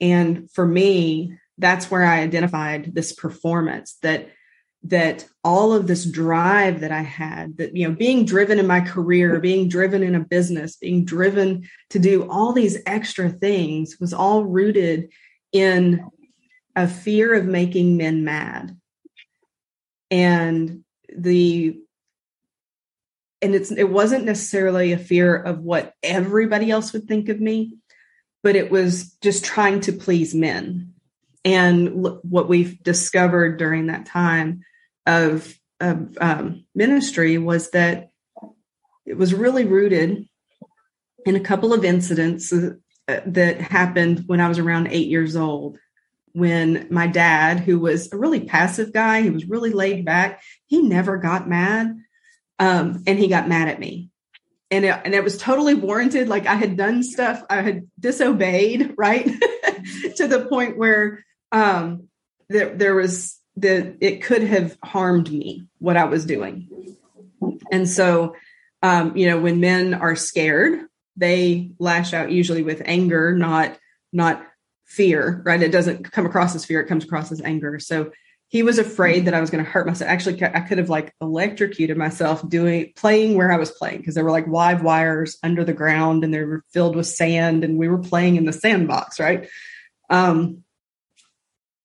And 0.00 0.50
for 0.50 0.66
me, 0.66 1.38
that's 1.58 1.90
where 1.90 2.04
I 2.04 2.20
identified 2.20 2.94
this 2.94 3.12
performance 3.12 3.96
that 4.02 4.30
that 4.84 5.26
all 5.42 5.72
of 5.72 5.88
this 5.88 6.04
drive 6.04 6.80
that 6.80 6.92
I 6.92 7.02
had, 7.02 7.56
that, 7.56 7.76
you 7.76 7.88
know, 7.88 7.94
being 7.94 8.24
driven 8.24 8.60
in 8.60 8.66
my 8.66 8.80
career, 8.80 9.40
being 9.40 9.68
driven 9.68 10.04
in 10.04 10.14
a 10.14 10.20
business, 10.20 10.76
being 10.76 11.04
driven 11.04 11.68
to 11.90 11.98
do 11.98 12.30
all 12.30 12.52
these 12.52 12.78
extra 12.86 13.28
things 13.28 13.96
was 14.00 14.12
all 14.12 14.44
rooted 14.44 15.10
in 15.52 16.08
a 16.76 16.86
fear 16.86 17.34
of 17.34 17.44
making 17.44 17.96
men 17.96 18.24
mad. 18.24 18.76
And 20.12 20.84
the 21.14 21.80
and 23.42 23.54
it's 23.54 23.70
it 23.70 23.90
wasn't 23.90 24.24
necessarily 24.24 24.92
a 24.92 24.98
fear 24.98 25.34
of 25.34 25.58
what 25.60 25.92
everybody 26.02 26.70
else 26.70 26.92
would 26.92 27.08
think 27.08 27.28
of 27.28 27.40
me 27.40 27.76
but 28.42 28.56
it 28.56 28.70
was 28.70 29.12
just 29.20 29.44
trying 29.44 29.80
to 29.80 29.92
please 29.92 30.34
men 30.34 30.94
and 31.44 32.04
what 32.22 32.48
we've 32.48 32.82
discovered 32.82 33.58
during 33.58 33.86
that 33.86 34.06
time 34.06 34.62
of, 35.06 35.54
of 35.80 36.18
um, 36.20 36.66
ministry 36.74 37.38
was 37.38 37.70
that 37.70 38.10
it 39.06 39.16
was 39.16 39.32
really 39.32 39.64
rooted 39.64 40.28
in 41.24 41.36
a 41.36 41.40
couple 41.40 41.72
of 41.72 41.84
incidents 41.84 42.52
uh, 42.52 42.72
that 43.26 43.60
happened 43.60 44.24
when 44.26 44.40
I 44.40 44.48
was 44.48 44.58
around 44.58 44.88
eight 44.88 45.08
years 45.08 45.36
old. 45.36 45.78
When 46.32 46.86
my 46.90 47.06
dad, 47.06 47.60
who 47.60 47.78
was 47.80 48.12
a 48.12 48.18
really 48.18 48.40
passive 48.40 48.92
guy, 48.92 49.22
he 49.22 49.30
was 49.30 49.48
really 49.48 49.72
laid 49.72 50.04
back, 50.04 50.42
he 50.66 50.82
never 50.82 51.16
got 51.16 51.48
mad. 51.48 51.96
Um, 52.58 53.02
and 53.06 53.18
he 53.18 53.28
got 53.28 53.48
mad 53.48 53.68
at 53.68 53.80
me. 53.80 54.10
And 54.70 54.84
it, 54.84 55.00
and 55.04 55.14
it 55.14 55.24
was 55.24 55.38
totally 55.38 55.74
warranted. 55.74 56.28
Like 56.28 56.46
I 56.46 56.54
had 56.54 56.76
done 56.76 57.02
stuff, 57.02 57.42
I 57.48 57.62
had 57.62 57.88
disobeyed, 57.98 58.94
right? 58.98 59.24
to 60.16 60.26
the 60.26 60.46
point 60.48 60.76
where 60.76 61.24
um, 61.52 62.08
there, 62.48 62.74
there 62.74 62.94
was 62.94 63.38
that 63.56 63.96
it 64.00 64.22
could 64.22 64.42
have 64.42 64.76
harmed 64.82 65.30
me 65.30 65.66
what 65.78 65.96
I 65.96 66.04
was 66.04 66.24
doing. 66.24 66.68
And 67.72 67.88
so, 67.88 68.36
um, 68.82 69.16
you 69.16 69.28
know, 69.28 69.40
when 69.40 69.60
men 69.60 69.94
are 69.94 70.16
scared, 70.16 70.80
they 71.16 71.70
lash 71.78 72.14
out 72.14 72.30
usually 72.30 72.62
with 72.62 72.82
anger, 72.84 73.34
not 73.34 73.78
not 74.12 74.46
fear, 74.84 75.42
right? 75.44 75.62
It 75.62 75.72
doesn't 75.72 76.10
come 76.12 76.26
across 76.26 76.54
as 76.54 76.64
fear; 76.64 76.80
it 76.80 76.88
comes 76.88 77.04
across 77.04 77.32
as 77.32 77.42
anger. 77.42 77.78
So 77.78 78.12
he 78.48 78.62
was 78.62 78.78
afraid 78.78 79.26
that 79.26 79.34
I 79.34 79.40
was 79.40 79.50
going 79.50 79.62
to 79.62 79.70
hurt 79.70 79.86
myself. 79.86 80.10
Actually, 80.10 80.42
I 80.42 80.60
could 80.60 80.78
have 80.78 80.88
like 80.88 81.14
electrocuted 81.20 81.98
myself 81.98 82.46
doing 82.48 82.92
playing 82.96 83.36
where 83.36 83.52
I 83.52 83.58
was 83.58 83.70
playing 83.70 83.98
because 83.98 84.14
there 84.14 84.24
were 84.24 84.30
like 84.30 84.46
live 84.46 84.82
wires 84.82 85.36
under 85.42 85.64
the 85.64 85.74
ground 85.74 86.24
and 86.24 86.32
they 86.32 86.42
were 86.42 86.64
filled 86.72 86.96
with 86.96 87.06
sand, 87.06 87.62
and 87.62 87.78
we 87.78 87.88
were 87.88 87.98
playing 87.98 88.36
in 88.36 88.46
the 88.46 88.52
sandbox, 88.52 89.20
right? 89.20 89.48
Um, 90.08 90.64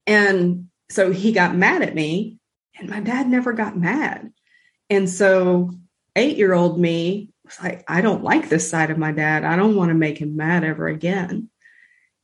and 0.07 0.69
so 0.89 1.11
he 1.11 1.33
got 1.33 1.55
mad 1.55 1.81
at 1.81 1.95
me, 1.95 2.39
and 2.79 2.89
my 2.89 3.01
dad 3.01 3.27
never 3.27 3.51
got 3.51 3.77
mad. 3.77 4.31
And 4.89 5.09
so 5.09 5.71
eight 6.15 6.37
year 6.37 6.53
old 6.53 6.79
me 6.79 7.29
was 7.43 7.59
like, 7.61 7.83
I 7.89 7.99
don't 8.01 8.23
like 8.23 8.47
this 8.47 8.69
side 8.69 8.89
of 8.89 8.97
my 8.97 9.11
dad. 9.11 9.43
I 9.43 9.57
don't 9.57 9.75
want 9.75 9.89
to 9.89 9.95
make 9.95 10.17
him 10.17 10.37
mad 10.37 10.63
ever 10.63 10.87
again. 10.87 11.49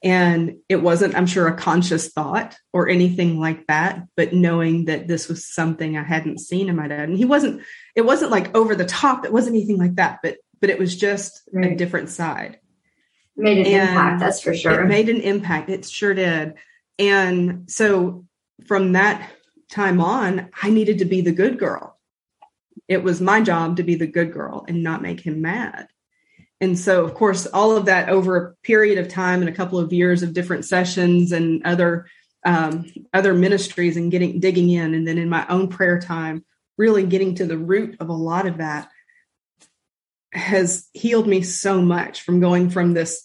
And 0.02 0.58
it 0.70 0.78
wasn't, 0.78 1.16
I'm 1.16 1.28
sure, 1.28 1.48
a 1.48 1.58
conscious 1.58 2.10
thought 2.10 2.56
or 2.72 2.88
anything 2.88 3.40
like 3.40 3.68
that, 3.68 4.08
but 4.16 4.34
knowing 4.34 4.86
that 4.86 5.08
this 5.08 5.28
was 5.28 5.46
something 5.46 5.98
I 5.98 6.04
hadn't 6.04 6.40
seen 6.40 6.70
in 6.70 6.78
my 6.78 6.88
dad. 6.88 7.10
And 7.10 7.18
he 7.18 7.26
wasn't, 7.26 7.62
it 7.96 8.06
wasn't 8.06 8.32
like 8.32 8.56
over 8.56 8.76
the 8.76 8.86
top. 8.86 9.26
It 9.26 9.34
wasn't 9.34 9.58
anything 9.58 9.78
like 9.78 9.96
that, 9.96 10.20
but 10.24 10.38
but 10.60 10.70
it 10.70 10.80
was 10.80 10.96
just 10.96 11.48
right. 11.52 11.72
a 11.72 11.76
different 11.76 12.10
side. 12.10 12.60
Made 13.36 13.60
an 13.60 13.66
and 13.66 13.90
impact, 13.90 14.20
that's 14.20 14.42
for 14.42 14.54
sure. 14.54 14.82
It 14.82 14.88
made 14.88 15.10
an 15.10 15.22
impact. 15.22 15.70
It 15.70 15.86
sure 15.86 16.14
did. 16.14 16.56
And 16.98 17.70
so 17.72 18.26
from 18.68 18.94
that 18.94 19.30
time 19.72 20.02
on, 20.02 20.50
I 20.62 20.70
needed 20.70 21.00
to 21.00 21.06
be 21.06 21.22
the 21.22 21.32
good 21.32 21.58
girl. 21.58 21.98
It 22.88 23.04
was 23.04 23.22
my 23.22 23.42
job 23.42 23.78
to 23.78 23.84
be 23.84 23.96
the 23.96 24.08
good 24.08 24.34
girl 24.34 24.66
and 24.68 24.84
not 24.84 25.02
make 25.02 25.22
him 25.22 25.42
mad. 25.42 25.88
And 26.62 26.78
so, 26.78 27.06
of 27.06 27.14
course, 27.14 27.46
all 27.48 27.76
of 27.76 27.86
that 27.86 28.10
over 28.10 28.38
a 28.38 28.56
period 28.66 28.98
of 28.98 29.08
time 29.08 29.40
and 29.42 29.50
a 29.50 29.54
couple 29.54 29.80
of 29.80 29.94
years 29.94 30.24
of 30.24 30.34
different 30.34 30.66
sessions 30.66 31.32
and 31.32 31.66
other 31.66 32.08
um, 32.46 32.86
other 33.14 33.34
ministries 33.34 33.98
and 33.98 34.12
getting 34.12 34.40
digging 34.40 34.70
in, 34.70 34.94
and 34.94 35.08
then 35.08 35.18
in 35.18 35.30
my 35.30 35.46
own 35.48 35.68
prayer 35.68 36.00
time, 36.00 36.46
really 36.78 37.06
getting 37.06 37.36
to 37.36 37.46
the 37.46 37.58
root 37.58 37.98
of 38.00 38.10
a 38.10 38.14
lot 38.14 38.46
of 38.46 38.58
that 38.58 38.90
has 40.32 40.88
healed 40.94 41.28
me 41.28 41.42
so 41.42 41.82
much 41.82 42.22
from 42.22 42.40
going 42.40 42.70
from 42.70 42.94
this 42.94 43.24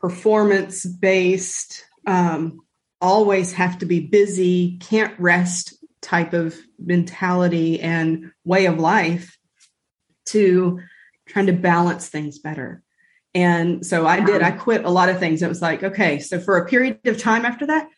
performance 0.00 0.84
based 0.84 1.84
um, 2.06 2.60
always 3.00 3.52
have 3.52 3.78
to 3.78 3.86
be 3.86 4.00
busy, 4.00 4.78
can't 4.78 5.18
rest 5.18 5.74
type 6.00 6.32
of 6.32 6.56
mentality 6.78 7.80
and 7.80 8.30
way 8.44 8.66
of 8.66 8.78
life 8.78 9.36
to 10.26 10.80
trying 11.26 11.46
to 11.46 11.52
balance 11.52 12.08
things 12.08 12.38
better. 12.38 12.82
And 13.34 13.84
so 13.84 14.06
I 14.06 14.20
did, 14.20 14.42
I 14.42 14.50
quit 14.50 14.84
a 14.84 14.90
lot 14.90 15.08
of 15.08 15.18
things. 15.18 15.42
It 15.42 15.48
was 15.48 15.60
like, 15.60 15.82
okay, 15.82 16.18
so 16.18 16.40
for 16.40 16.56
a 16.56 16.66
period 16.66 17.00
of 17.06 17.18
time 17.18 17.44
after 17.44 17.66
that, 17.66 17.88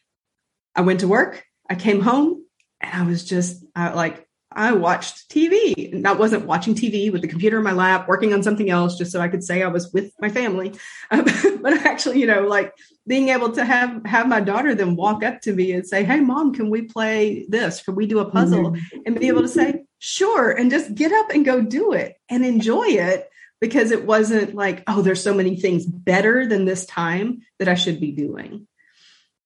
I 0.75 0.81
went 0.83 1.01
to 1.01 1.09
work, 1.09 1.45
I 1.71 1.75
came 1.75 2.01
home, 2.01 2.45
and 2.81 3.03
I 3.03 3.07
was 3.07 3.25
just 3.25 3.65
I, 3.75 3.91
like, 3.91 4.28
I 4.59 4.73
watched 4.73 5.31
TV 5.31 5.93
and 5.93 6.07
I 6.07 6.13
wasn't 6.13 6.45
watching 6.45 6.75
TV 6.75 7.13
with 7.13 7.23
the 7.23 7.29
computer 7.29 7.59
in 7.59 7.63
my 7.63 7.73
lap, 7.73 8.09
working 8.09 8.35
on 8.35 8.43
something 8.43 8.69
else 8.69 8.99
just 8.99 9.13
so 9.13 9.21
I 9.21 9.29
could 9.29 9.45
say 9.45 9.63
I 9.63 9.69
was 9.69 9.93
with 9.93 10.13
my 10.21 10.29
family. 10.29 10.73
Um, 11.11 11.25
but 11.63 11.73
actually, 11.87 12.21
you 12.21 12.27
know, 12.27 12.43
like 12.43 12.75
being 13.07 13.31
able 13.31 13.53
to 13.53 13.65
have 13.65 14.05
have 14.05 14.29
my 14.29 14.41
daughter 14.41 14.75
then 14.75 14.95
walk 14.95 15.23
up 15.25 15.41
to 15.43 15.55
me 15.55 15.73
and 15.73 15.87
say, 15.87 16.05
"Hey, 16.05 16.21
mom, 16.21 16.53
can 16.53 16.69
we 16.69 16.83
play 16.83 17.47
this? 17.49 17.83
Can 17.83 17.95
we 17.95 18.05
do 18.07 18.19
a 18.19 18.31
puzzle?" 18.31 18.73
Mm-hmm. 18.73 18.99
And 19.07 19.19
be 19.19 19.29
able 19.29 19.41
to 19.41 19.49
say, 19.49 19.85
"Sure," 20.01 20.51
and 20.51 20.71
just 20.71 20.95
get 20.95 21.13
up 21.13 21.31
and 21.31 21.47
go 21.47 21.63
do 21.63 21.93
it 21.93 22.17
and 22.29 22.45
enjoy 22.45 22.89
it 22.89 23.31
because 23.59 23.91
it 23.91 24.05
wasn't 24.05 24.55
like, 24.55 24.83
"Oh, 24.87 25.01
there's 25.01 25.23
so 25.23 25.33
many 25.33 25.57
things 25.57 25.87
better 25.87 26.47
than 26.47 26.67
this 26.67 26.85
time 26.85 27.41
that 27.59 27.69
I 27.69 27.75
should 27.75 28.01
be 28.01 28.13
doing." 28.13 28.67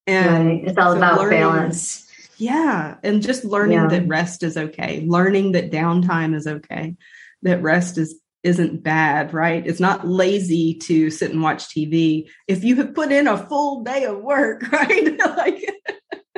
And 0.08 0.48
right. 0.48 0.64
it's 0.64 0.78
all 0.78 0.92
so 0.92 0.96
about 0.96 1.20
learning, 1.20 1.40
balance 1.42 2.11
yeah. 2.36 2.96
And 3.02 3.22
just 3.22 3.44
learning 3.44 3.78
yeah. 3.78 3.88
that 3.88 4.08
rest 4.08 4.42
is 4.42 4.56
okay, 4.56 5.04
learning 5.06 5.52
that 5.52 5.70
downtime 5.70 6.34
is 6.34 6.46
okay, 6.46 6.96
that 7.42 7.62
rest 7.62 7.98
is 7.98 8.18
isn't 8.42 8.82
bad, 8.82 9.32
right? 9.32 9.64
It's 9.64 9.78
not 9.78 10.06
lazy 10.06 10.74
to 10.74 11.10
sit 11.10 11.30
and 11.30 11.42
watch 11.42 11.68
TV 11.68 12.28
if 12.48 12.64
you 12.64 12.74
have 12.76 12.92
put 12.94 13.12
in 13.12 13.28
a 13.28 13.38
full 13.38 13.84
day 13.84 14.04
of 14.04 14.20
work, 14.20 14.62
right? 14.72 15.18
like 15.36 15.64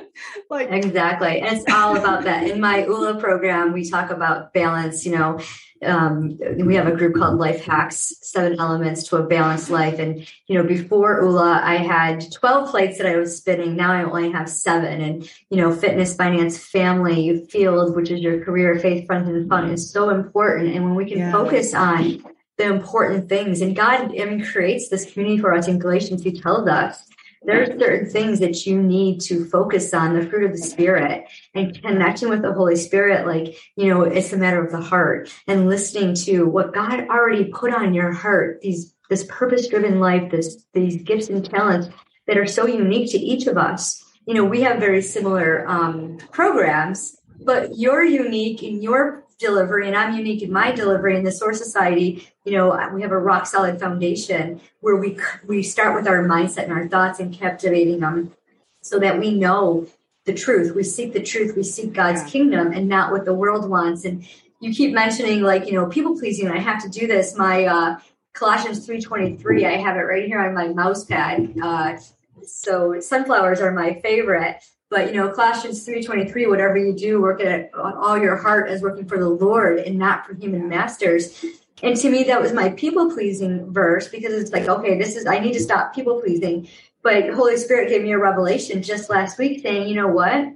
like 0.50 0.70
exactly 0.70 1.40
and 1.40 1.56
it's 1.56 1.72
all 1.72 1.96
about 1.96 2.24
that 2.24 2.48
in 2.48 2.60
my 2.60 2.84
ula 2.84 3.18
program 3.18 3.72
we 3.72 3.88
talk 3.88 4.10
about 4.10 4.52
balance 4.52 5.04
you 5.04 5.16
know 5.16 5.40
um, 5.84 6.38
we 6.56 6.74
have 6.74 6.86
a 6.86 6.96
group 6.96 7.14
called 7.14 7.38
life 7.38 7.64
hacks 7.64 8.14
seven 8.22 8.58
elements 8.58 9.06
to 9.08 9.16
a 9.16 9.22
balanced 9.22 9.70
life. 9.70 9.98
And 9.98 10.26
you 10.46 10.56
know 10.56 10.66
before 10.66 11.22
ula 11.22 11.60
i 11.64 11.76
had 11.76 12.30
12 12.32 12.70
plates 12.70 12.98
that 12.98 13.06
i 13.06 13.16
was 13.16 13.36
spinning. 13.36 13.76
Now 13.76 13.92
i 13.92 14.02
only 14.02 14.30
have 14.32 14.48
seven. 14.48 15.00
And 15.00 15.30
you 15.50 15.58
know 15.58 15.74
fitness 15.74 16.16
finance 16.16 16.58
family 16.58 17.46
field 17.50 17.94
which 17.96 18.10
is 18.10 18.20
your 18.20 18.44
career 18.44 18.78
faith 18.78 19.06
friends 19.06 19.28
and 19.28 19.48
fun 19.48 19.70
is 19.70 19.90
so 19.90 20.10
important. 20.10 20.74
And 20.74 20.84
when 20.84 20.94
we 20.94 21.06
can 21.06 21.18
yeah. 21.18 21.32
focus 21.32 21.74
on 21.74 22.24
the 22.56 22.66
important 22.66 23.28
things 23.28 23.60
and 23.60 23.74
god 23.74 24.12
I 24.20 24.24
mean, 24.26 24.44
creates 24.44 24.88
this 24.88 25.10
community 25.12 25.40
for 25.40 25.52
us 25.52 25.66
in 25.66 25.80
galatians 25.80 26.22
he 26.22 26.40
tells 26.40 26.68
us 26.68 27.04
there 27.44 27.62
are 27.62 27.78
certain 27.78 28.08
things 28.08 28.40
that 28.40 28.66
you 28.66 28.82
need 28.82 29.20
to 29.20 29.44
focus 29.46 29.92
on 29.92 30.14
the 30.14 30.26
fruit 30.26 30.44
of 30.44 30.52
the 30.52 30.62
spirit 30.62 31.26
and 31.54 31.80
connecting 31.82 32.28
with 32.28 32.42
the 32.42 32.52
holy 32.52 32.76
spirit 32.76 33.26
like 33.26 33.56
you 33.76 33.88
know 33.88 34.02
it's 34.02 34.32
a 34.32 34.36
matter 34.36 34.64
of 34.64 34.72
the 34.72 34.80
heart 34.80 35.32
and 35.46 35.68
listening 35.68 36.14
to 36.14 36.46
what 36.46 36.74
god 36.74 37.00
already 37.08 37.44
put 37.44 37.72
on 37.72 37.94
your 37.94 38.12
heart 38.12 38.60
these 38.60 38.94
this 39.10 39.24
purpose 39.28 39.68
driven 39.68 40.00
life 40.00 40.30
this 40.30 40.64
these 40.72 41.02
gifts 41.02 41.28
and 41.28 41.48
talents 41.48 41.88
that 42.26 42.38
are 42.38 42.46
so 42.46 42.66
unique 42.66 43.10
to 43.10 43.18
each 43.18 43.46
of 43.46 43.56
us. 43.56 44.02
You 44.26 44.34
know 44.34 44.44
we 44.44 44.62
have 44.62 44.78
very 44.80 45.02
similar 45.02 45.68
um, 45.68 46.18
programs 46.32 47.16
but 47.44 47.76
you're 47.76 48.04
unique 48.04 48.62
in 48.62 48.80
your 48.80 49.23
delivery 49.38 49.86
and 49.86 49.96
I'm 49.96 50.16
unique 50.16 50.42
in 50.42 50.52
my 50.52 50.72
delivery 50.72 51.16
in 51.16 51.24
the 51.24 51.32
Source 51.32 51.58
Society, 51.58 52.28
you 52.44 52.52
know, 52.52 52.90
we 52.92 53.02
have 53.02 53.12
a 53.12 53.18
rock 53.18 53.46
solid 53.46 53.80
foundation 53.80 54.60
where 54.80 54.96
we 54.96 55.18
we 55.46 55.62
start 55.62 55.94
with 55.94 56.08
our 56.08 56.24
mindset 56.24 56.64
and 56.64 56.72
our 56.72 56.88
thoughts 56.88 57.20
and 57.20 57.34
captivating 57.34 58.00
them 58.00 58.32
so 58.80 58.98
that 58.98 59.18
we 59.18 59.34
know 59.34 59.86
the 60.24 60.34
truth. 60.34 60.74
We 60.74 60.84
seek 60.84 61.12
the 61.12 61.22
truth. 61.22 61.56
We 61.56 61.62
seek 61.62 61.92
God's 61.92 62.22
yeah. 62.22 62.28
kingdom 62.28 62.72
and 62.72 62.88
not 62.88 63.12
what 63.12 63.24
the 63.24 63.34
world 63.34 63.68
wants. 63.68 64.04
And 64.04 64.26
you 64.60 64.72
keep 64.72 64.92
mentioning 64.94 65.42
like, 65.42 65.66
you 65.66 65.72
know, 65.72 65.86
people 65.86 66.18
pleasing. 66.18 66.48
I 66.48 66.58
have 66.58 66.82
to 66.82 66.88
do 66.88 67.06
this. 67.06 67.36
My 67.36 67.66
uh 67.66 67.98
Colossians 68.34 68.86
3.23. 68.86 69.64
I 69.64 69.76
have 69.76 69.96
it 69.96 70.00
right 70.00 70.26
here 70.26 70.40
on 70.40 70.54
my 70.54 70.68
mouse 70.68 71.04
pad. 71.04 71.54
Uh, 71.62 71.96
so 72.44 73.00
sunflowers 73.00 73.60
are 73.60 73.70
my 73.70 73.94
favorite. 74.00 74.56
But 74.90 75.08
you 75.08 75.14
know, 75.14 75.30
Colossians 75.30 75.86
3.23, 75.86 76.48
whatever 76.48 76.76
you 76.76 76.92
do, 76.92 77.20
work 77.20 77.40
at 77.40 77.70
all 77.74 78.18
your 78.18 78.36
heart 78.36 78.70
as 78.70 78.82
working 78.82 79.06
for 79.06 79.18
the 79.18 79.28
Lord 79.28 79.78
and 79.78 79.98
not 79.98 80.26
for 80.26 80.34
human 80.34 80.68
masters. 80.68 81.44
And 81.82 81.96
to 81.96 82.10
me, 82.10 82.24
that 82.24 82.40
was 82.40 82.52
my 82.52 82.70
people 82.70 83.10
pleasing 83.10 83.72
verse 83.72 84.08
because 84.08 84.32
it's 84.32 84.52
like, 84.52 84.68
okay, 84.68 84.96
this 84.96 85.16
is 85.16 85.26
I 85.26 85.38
need 85.38 85.54
to 85.54 85.60
stop 85.60 85.94
people 85.94 86.20
pleasing. 86.20 86.68
But 87.02 87.30
Holy 87.30 87.56
Spirit 87.56 87.88
gave 87.88 88.02
me 88.02 88.12
a 88.12 88.18
revelation 88.18 88.82
just 88.82 89.10
last 89.10 89.38
week 89.38 89.62
saying, 89.62 89.88
you 89.88 89.94
know 89.94 90.08
what? 90.08 90.54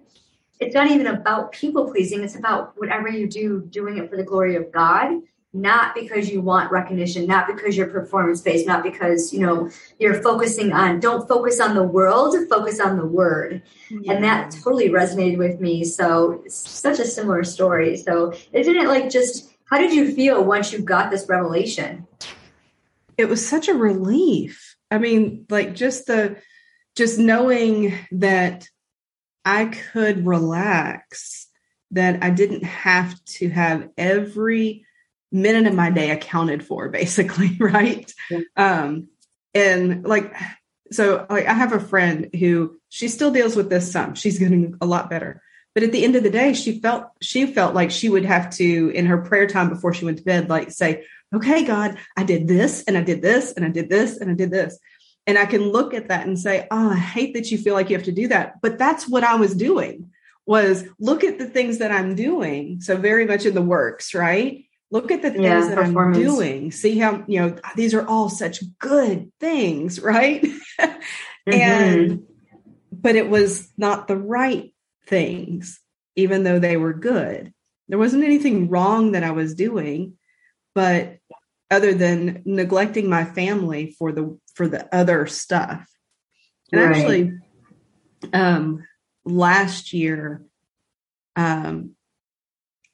It's 0.61 0.75
not 0.75 0.91
even 0.91 1.07
about 1.09 1.53
people 1.53 1.91
pleasing. 1.91 2.23
It's 2.23 2.37
about 2.37 2.73
whatever 2.77 3.09
you 3.09 3.29
do, 3.29 3.63
doing 3.71 3.99
it 3.99 4.09
for 4.09 4.17
the 4.17 4.25
glory 4.25 4.57
of 4.57 4.73
God 4.73 5.21
not 5.53 5.95
because 5.95 6.29
you 6.29 6.43
want 6.43 6.71
recognition, 6.71 7.27
not 7.27 7.47
because 7.47 7.77
you're 7.77 7.87
performance 7.87 8.41
based, 8.43 8.67
not 8.67 8.83
because, 8.83 9.33
you 9.33 9.41
know, 9.41 9.71
you're 9.99 10.23
focusing 10.23 10.73
on, 10.73 11.01
don't 11.01 11.27
focus 11.27 11.59
on 11.59 11.75
the 11.75 11.83
world, 11.83 12.37
focus 12.51 12.81
on 12.81 12.99
the 12.99 13.07
word. 13.07 13.63
Yeah. 13.91 14.13
And 14.13 14.25
that 14.25 14.51
totally 14.51 14.91
resonated 14.91 15.39
with 15.39 15.59
me. 15.59 15.85
So 15.85 16.45
such 16.49 16.99
a 16.99 17.05
similar 17.07 17.45
story. 17.45 17.97
So 17.97 18.35
isn't 18.53 18.77
it 18.77 18.87
like 18.87 19.09
just, 19.09 19.51
how 19.65 19.79
did 19.79 19.95
you 19.95 20.15
feel 20.15 20.45
once 20.45 20.73
you 20.73 20.81
got 20.81 21.11
this 21.11 21.29
revelation? 21.29 22.07
It 23.17 23.29
was 23.29 23.47
such 23.47 23.69
a 23.69 23.75
relief. 23.75 24.77
I 24.91 24.99
mean, 24.99 25.47
like 25.49 25.75
just 25.75 26.07
the, 26.07 26.37
just 26.95 27.19
knowing 27.19 27.95
that 28.13 28.69
I 29.45 29.67
could 29.67 30.27
relax, 30.27 31.49
that 31.93 32.23
I 32.23 32.29
didn't 32.31 32.65
have 32.65 33.15
to 33.25 33.49
have 33.49 33.89
every 33.97 34.85
minute 35.31 35.67
of 35.67 35.75
my 35.75 35.91
day 35.91 36.11
accounted 36.11 36.65
for 36.65 36.89
basically 36.89 37.57
right? 37.61 38.13
Yeah. 38.31 38.41
um 38.57 39.09
and 39.55 40.05
like 40.05 40.35
so 40.91 41.27
like 41.29 41.47
i 41.47 41.53
have 41.53 41.73
a 41.73 41.81
friend 41.81 42.31
who 42.39 42.79
she 42.89 43.09
still 43.09 43.31
deals 43.31 43.55
with 43.57 43.71
this 43.71 43.91
some. 43.91 44.15
She's 44.15 44.39
getting 44.39 44.77
a 44.81 44.87
lot 44.87 45.11
better. 45.11 45.43
But 45.75 45.83
at 45.83 45.93
the 45.93 46.03
end 46.03 46.17
of 46.17 46.23
the 46.25 46.31
day 46.31 46.55
she 46.55 46.81
felt 46.81 47.07
she 47.23 47.47
felt 47.47 47.75
like 47.75 47.91
she 47.91 48.09
would 48.09 48.25
have 48.25 48.51
to 48.57 48.91
in 48.95 49.07
her 49.07 49.19
prayer 49.19 49.47
time 49.47 49.69
before 49.69 49.95
she 49.95 50.05
went 50.05 50.19
to 50.19 50.25
bed 50.25 50.49
like 50.49 50.73
say 50.73 51.05
okay 51.33 51.63
god 51.63 51.99
i 52.17 52.25
did 52.25 52.49
this 52.49 52.83
and 52.85 52.97
i 52.97 53.03
did 53.03 53.23
this 53.23 53.53
and 53.53 53.65
i 53.65 53.69
did 53.69 53.89
this 53.89 54.17
and 54.17 54.31
i 54.31 54.35
did 54.35 54.51
this. 54.51 54.79
And 55.27 55.39
i 55.39 55.47
can 55.47 55.71
look 55.71 55.95
at 55.95 56.09
that 56.09 56.27
and 56.27 56.39
say 56.39 56.67
oh 56.71 56.91
i 56.91 56.97
hate 56.97 57.35
that 57.35 57.51
you 57.51 57.59
feel 57.59 57.75
like 57.75 57.91
you 57.91 57.97
have 57.97 58.07
to 58.07 58.13
do 58.13 58.29
that. 58.29 58.61
But 58.61 58.79
that's 58.79 59.09
what 59.09 59.23
i 59.23 59.37
was 59.37 59.55
doing 59.55 60.11
was 60.47 60.85
look 60.99 61.23
at 61.23 61.39
the 61.39 61.47
things 61.47 61.79
that 61.79 61.93
i'm 61.93 62.15
doing 62.17 62.81
so 62.81 62.97
very 62.97 63.27
much 63.27 63.45
in 63.45 63.55
the 63.55 63.63
works 63.63 64.15
right 64.15 64.65
look 64.91 65.11
at 65.11 65.23
the 65.23 65.31
things 65.31 65.45
yeah, 65.45 65.69
that 65.69 65.79
i'm 65.79 66.13
doing. 66.13 66.71
See 66.71 66.99
how 66.99 67.25
you 67.27 67.41
know 67.41 67.57
these 67.77 67.95
are 67.95 68.07
all 68.07 68.29
such 68.29 68.63
good 68.79 69.33
things 69.41 70.01
right? 70.01 70.45
Mm-hmm. 71.49 71.61
and 71.61 72.23
but 72.93 73.17
it 73.17 73.31
was 73.31 73.73
not 73.79 74.07
the 74.07 74.19
right 74.19 74.75
things 75.07 75.81
even 76.15 76.43
though 76.43 76.59
they 76.59 76.77
were 76.77 76.93
good. 76.93 77.55
There 77.89 77.99
wasn't 77.99 78.25
anything 78.25 78.69
wrong 78.69 79.13
that 79.13 79.25
i 79.25 79.31
was 79.31 79.55
doing 79.55 80.19
but 80.75 81.19
other 81.71 81.95
than 81.95 82.43
neglecting 82.45 83.11
my 83.11 83.25
family 83.25 83.97
for 83.99 84.13
the 84.13 84.39
for 84.55 84.69
the 84.69 84.95
other 84.95 85.27
stuff. 85.27 85.89
And 86.71 86.83
right. 86.83 86.97
actually 86.97 87.33
um 88.33 88.85
last 89.25 89.93
year 89.93 90.43
um 91.37 91.93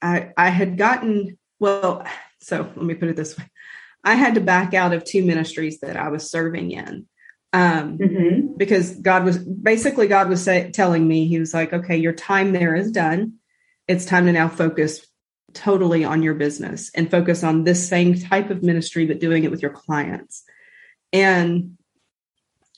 i 0.01 0.31
i 0.37 0.49
had 0.49 0.77
gotten 0.77 1.37
well, 1.65 2.05
so 2.39 2.71
let 2.75 2.85
me 2.85 2.93
put 2.93 3.09
it 3.09 3.15
this 3.15 3.37
way. 3.37 3.45
I 4.03 4.13
had 4.13 4.35
to 4.35 4.41
back 4.41 4.73
out 4.73 4.93
of 4.93 5.03
two 5.03 5.25
ministries 5.25 5.79
that 5.79 5.97
I 5.97 6.09
was 6.09 6.29
serving 6.29 6.71
in. 6.71 7.07
Um, 7.53 7.97
mm-hmm. 7.97 8.57
because 8.57 8.99
God 8.99 9.23
was 9.23 9.37
basically 9.37 10.07
God 10.07 10.27
was 10.27 10.43
say, 10.43 10.71
telling 10.71 11.07
me 11.07 11.25
he 11.25 11.39
was 11.39 11.53
like, 11.53 11.71
okay, 11.71 11.95
your 11.95 12.11
time 12.11 12.51
there 12.51 12.75
is 12.75 12.91
done. 12.91 13.35
It's 13.87 14.03
time 14.03 14.25
to 14.25 14.33
now 14.33 14.49
focus 14.49 15.07
totally 15.53 16.03
on 16.03 16.21
your 16.21 16.33
business 16.33 16.91
and 16.93 17.09
focus 17.09 17.45
on 17.45 17.63
this 17.63 17.87
same 17.87 18.19
type 18.19 18.49
of 18.49 18.61
ministry, 18.61 19.05
but 19.05 19.21
doing 19.21 19.45
it 19.45 19.51
with 19.51 19.61
your 19.61 19.71
clients. 19.71 20.43
And 21.13 21.77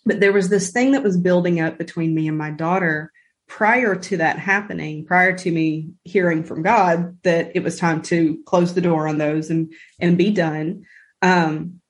but 0.05 0.19
there 0.19 0.31
was 0.31 0.49
this 0.49 0.69
thing 0.69 0.91
that 0.91 1.03
was 1.03 1.17
building 1.17 1.59
up 1.59 1.79
between 1.79 2.13
me 2.13 2.27
and 2.27 2.37
my 2.37 2.51
daughter 2.51 3.11
prior 3.47 3.95
to 3.95 4.17
that 4.17 4.37
happening, 4.37 5.05
prior 5.05 5.35
to 5.37 5.51
me 5.51 5.91
hearing 6.03 6.43
from 6.43 6.61
God 6.61 7.17
that 7.23 7.55
it 7.55 7.63
was 7.63 7.77
time 7.77 8.01
to 8.03 8.41
close 8.45 8.73
the 8.73 8.81
door 8.81 9.07
on 9.07 9.17
those 9.17 9.49
and 9.49 9.73
and 9.99 10.17
be 10.17 10.31
done, 10.31 10.83
um, 11.21 11.81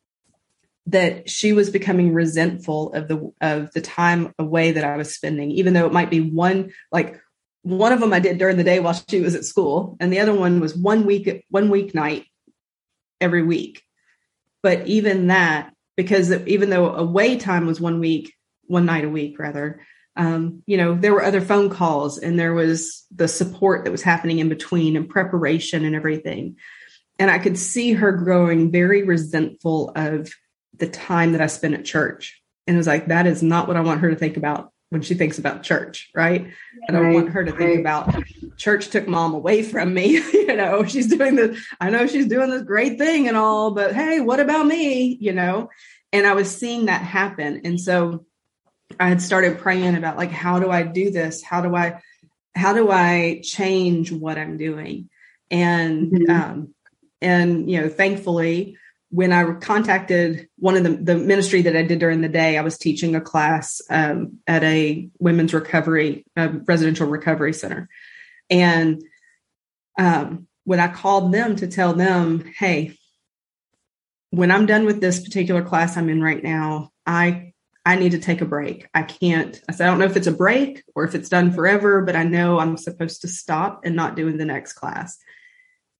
that 0.85 1.29
she 1.29 1.53
was 1.53 1.69
becoming 1.69 2.13
resentful 2.13 2.93
of 2.93 3.07
the 3.07 3.31
of 3.41 3.71
the 3.73 3.81
time 3.81 4.33
away 4.39 4.71
that 4.71 4.83
I 4.83 4.97
was 4.97 5.13
spending, 5.13 5.51
even 5.51 5.73
though 5.73 5.85
it 5.85 5.93
might 5.93 6.09
be 6.09 6.21
one 6.21 6.71
like 6.91 7.19
one 7.63 7.91
of 7.91 7.99
them 7.99 8.13
I 8.13 8.19
did 8.19 8.37
during 8.37 8.57
the 8.57 8.63
day 8.63 8.79
while 8.79 8.99
she 9.09 9.19
was 9.19 9.35
at 9.35 9.43
school, 9.43 9.97
and 9.99 10.13
the 10.13 10.19
other 10.19 10.33
one 10.33 10.59
was 10.59 10.75
one 10.75 11.05
week 11.05 11.45
one 11.49 11.69
week 11.69 11.93
night 11.95 12.25
every 13.19 13.43
week. 13.43 13.83
But 14.61 14.87
even 14.87 15.27
that, 15.27 15.73
because 15.95 16.31
even 16.31 16.69
though 16.69 16.93
away 16.93 17.37
time 17.37 17.65
was 17.65 17.81
one 17.81 17.99
week, 17.99 18.33
one 18.65 18.85
night 18.85 19.05
a 19.05 19.09
week 19.09 19.39
rather, 19.39 19.81
um, 20.17 20.63
you 20.65 20.77
know, 20.77 20.95
there 20.95 21.13
were 21.13 21.23
other 21.23 21.41
phone 21.41 21.69
calls 21.69 22.17
and 22.17 22.39
there 22.39 22.53
was 22.53 23.05
the 23.15 23.27
support 23.27 23.85
that 23.85 23.91
was 23.91 24.01
happening 24.01 24.39
in 24.39 24.49
between 24.49 24.95
and 24.95 25.07
preparation 25.07 25.85
and 25.85 25.95
everything. 25.95 26.57
And 27.19 27.31
I 27.31 27.39
could 27.39 27.57
see 27.57 27.93
her 27.93 28.11
growing 28.11 28.71
very 28.71 29.03
resentful 29.03 29.91
of 29.95 30.31
the 30.75 30.87
time 30.87 31.31
that 31.31 31.41
I 31.41 31.47
spent 31.47 31.75
at 31.75 31.85
church. 31.85 32.41
And 32.65 32.75
it 32.75 32.77
was 32.77 32.87
like, 32.87 33.07
that 33.07 33.27
is 33.27 33.41
not 33.41 33.67
what 33.67 33.77
I 33.77 33.81
want 33.81 34.01
her 34.01 34.09
to 34.09 34.15
think 34.15 34.37
about 34.37 34.71
when 34.89 35.01
she 35.01 35.15
thinks 35.15 35.37
about 35.37 35.63
church, 35.63 36.09
right? 36.15 36.47
I 36.87 36.91
don't 36.91 37.13
want 37.13 37.29
her 37.29 37.43
to 37.43 37.51
think 37.51 37.69
right. 37.69 37.79
about 37.79 38.23
church 38.57 38.89
took 38.89 39.07
mom 39.07 39.33
away 39.33 39.61
from 39.61 39.93
me. 39.93 40.21
you 40.33 40.55
know, 40.55 40.83
she's 40.85 41.07
doing 41.07 41.35
this, 41.35 41.63
I 41.79 41.89
know 41.89 42.07
she's 42.07 42.27
doing 42.27 42.49
this 42.49 42.63
great 42.63 42.97
thing 42.97 43.27
and 43.27 43.37
all, 43.37 43.71
but 43.71 43.93
hey, 43.93 44.19
what 44.19 44.39
about 44.39 44.65
me? 44.65 45.17
You 45.19 45.33
know, 45.33 45.69
and 46.11 46.25
I 46.25 46.33
was 46.33 46.55
seeing 46.55 46.85
that 46.85 47.01
happen. 47.01 47.61
And 47.65 47.79
so 47.79 48.25
I 48.99 49.09
had 49.09 49.21
started 49.21 49.59
praying 49.59 49.95
about 49.95 50.17
like 50.17 50.31
how 50.31 50.59
do 50.59 50.69
I 50.71 50.83
do 50.83 51.11
this? 51.11 51.43
How 51.43 51.61
do 51.61 51.75
I 51.75 52.01
how 52.55 52.73
do 52.73 52.89
I 52.89 53.41
change 53.43 54.11
what 54.11 54.37
I'm 54.37 54.57
doing? 54.57 55.09
And 55.51 56.11
mm-hmm. 56.11 56.31
um 56.31 56.73
and 57.21 57.69
you 57.69 57.81
know, 57.81 57.89
thankfully 57.89 58.77
when 59.09 59.31
I 59.31 59.53
contacted 59.53 60.49
one 60.57 60.75
of 60.75 60.83
the, 60.83 60.89
the 60.89 61.15
ministry 61.17 61.61
that 61.61 61.77
I 61.77 61.83
did 61.83 61.99
during 61.99 62.21
the 62.21 62.27
day, 62.27 62.57
I 62.57 62.61
was 62.61 62.77
teaching 62.77 63.15
a 63.15 63.21
class 63.21 63.81
um, 63.89 64.39
at 64.45 64.63
a 64.63 65.09
women's 65.19 65.53
recovery, 65.53 66.25
uh, 66.35 66.49
residential 66.65 67.07
recovery 67.07 67.53
center. 67.53 67.87
And 68.49 69.01
um, 69.97 70.47
when 70.65 70.79
I 70.79 70.89
called 70.89 71.31
them 71.31 71.55
to 71.57 71.67
tell 71.67 71.93
them, 71.93 72.51
hey, 72.57 72.97
when 74.31 74.51
I'm 74.51 74.65
done 74.65 74.85
with 74.85 74.99
this 74.99 75.23
particular 75.23 75.63
class 75.63 75.95
I'm 75.95 76.09
in 76.09 76.21
right 76.21 76.43
now, 76.43 76.91
I 77.05 77.53
I 77.87 77.95
need 77.95 78.11
to 78.11 78.19
take 78.19 78.41
a 78.41 78.45
break. 78.45 78.85
I 78.93 79.03
can't. 79.03 79.61
I 79.69 79.71
said, 79.71 79.87
I 79.87 79.89
don't 79.89 79.99
know 79.99 80.05
if 80.05 80.17
it's 80.17 80.27
a 80.27 80.31
break 80.33 80.83
or 80.93 81.05
if 81.05 81.15
it's 81.15 81.29
done 81.29 81.53
forever, 81.53 82.01
but 82.01 82.17
I 82.17 82.23
know 82.23 82.59
I'm 82.59 82.75
supposed 82.75 83.21
to 83.21 83.29
stop 83.29 83.85
and 83.85 83.95
not 83.95 84.17
do 84.17 84.27
in 84.27 84.37
the 84.37 84.43
next 84.43 84.73
class. 84.73 85.17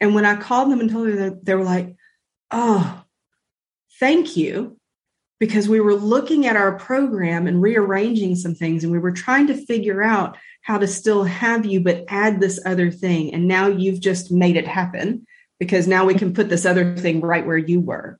And 0.01 0.13
when 0.13 0.25
I 0.25 0.35
called 0.35 0.69
them 0.69 0.81
and 0.81 0.89
told 0.89 1.07
them 1.07 1.15
that, 1.15 1.45
they 1.45 1.55
were 1.55 1.63
like, 1.63 1.95
oh, 2.51 3.03
thank 4.01 4.35
you. 4.35 4.77
Because 5.39 5.69
we 5.69 5.79
were 5.79 5.95
looking 5.95 6.45
at 6.45 6.57
our 6.57 6.77
program 6.77 7.47
and 7.47 7.61
rearranging 7.61 8.35
some 8.35 8.53
things, 8.53 8.83
and 8.83 8.91
we 8.91 8.99
were 8.99 9.13
trying 9.13 9.47
to 9.47 9.65
figure 9.65 10.03
out 10.03 10.37
how 10.63 10.77
to 10.77 10.87
still 10.87 11.23
have 11.23 11.65
you, 11.65 11.79
but 11.79 12.03
add 12.09 12.41
this 12.41 12.59
other 12.65 12.91
thing. 12.91 13.33
And 13.33 13.47
now 13.47 13.67
you've 13.67 14.01
just 14.01 14.29
made 14.29 14.57
it 14.57 14.67
happen 14.67 15.25
because 15.57 15.87
now 15.87 16.05
we 16.05 16.15
can 16.15 16.33
put 16.33 16.49
this 16.49 16.65
other 16.65 16.97
thing 16.97 17.21
right 17.21 17.45
where 17.45 17.57
you 17.57 17.79
were. 17.79 18.19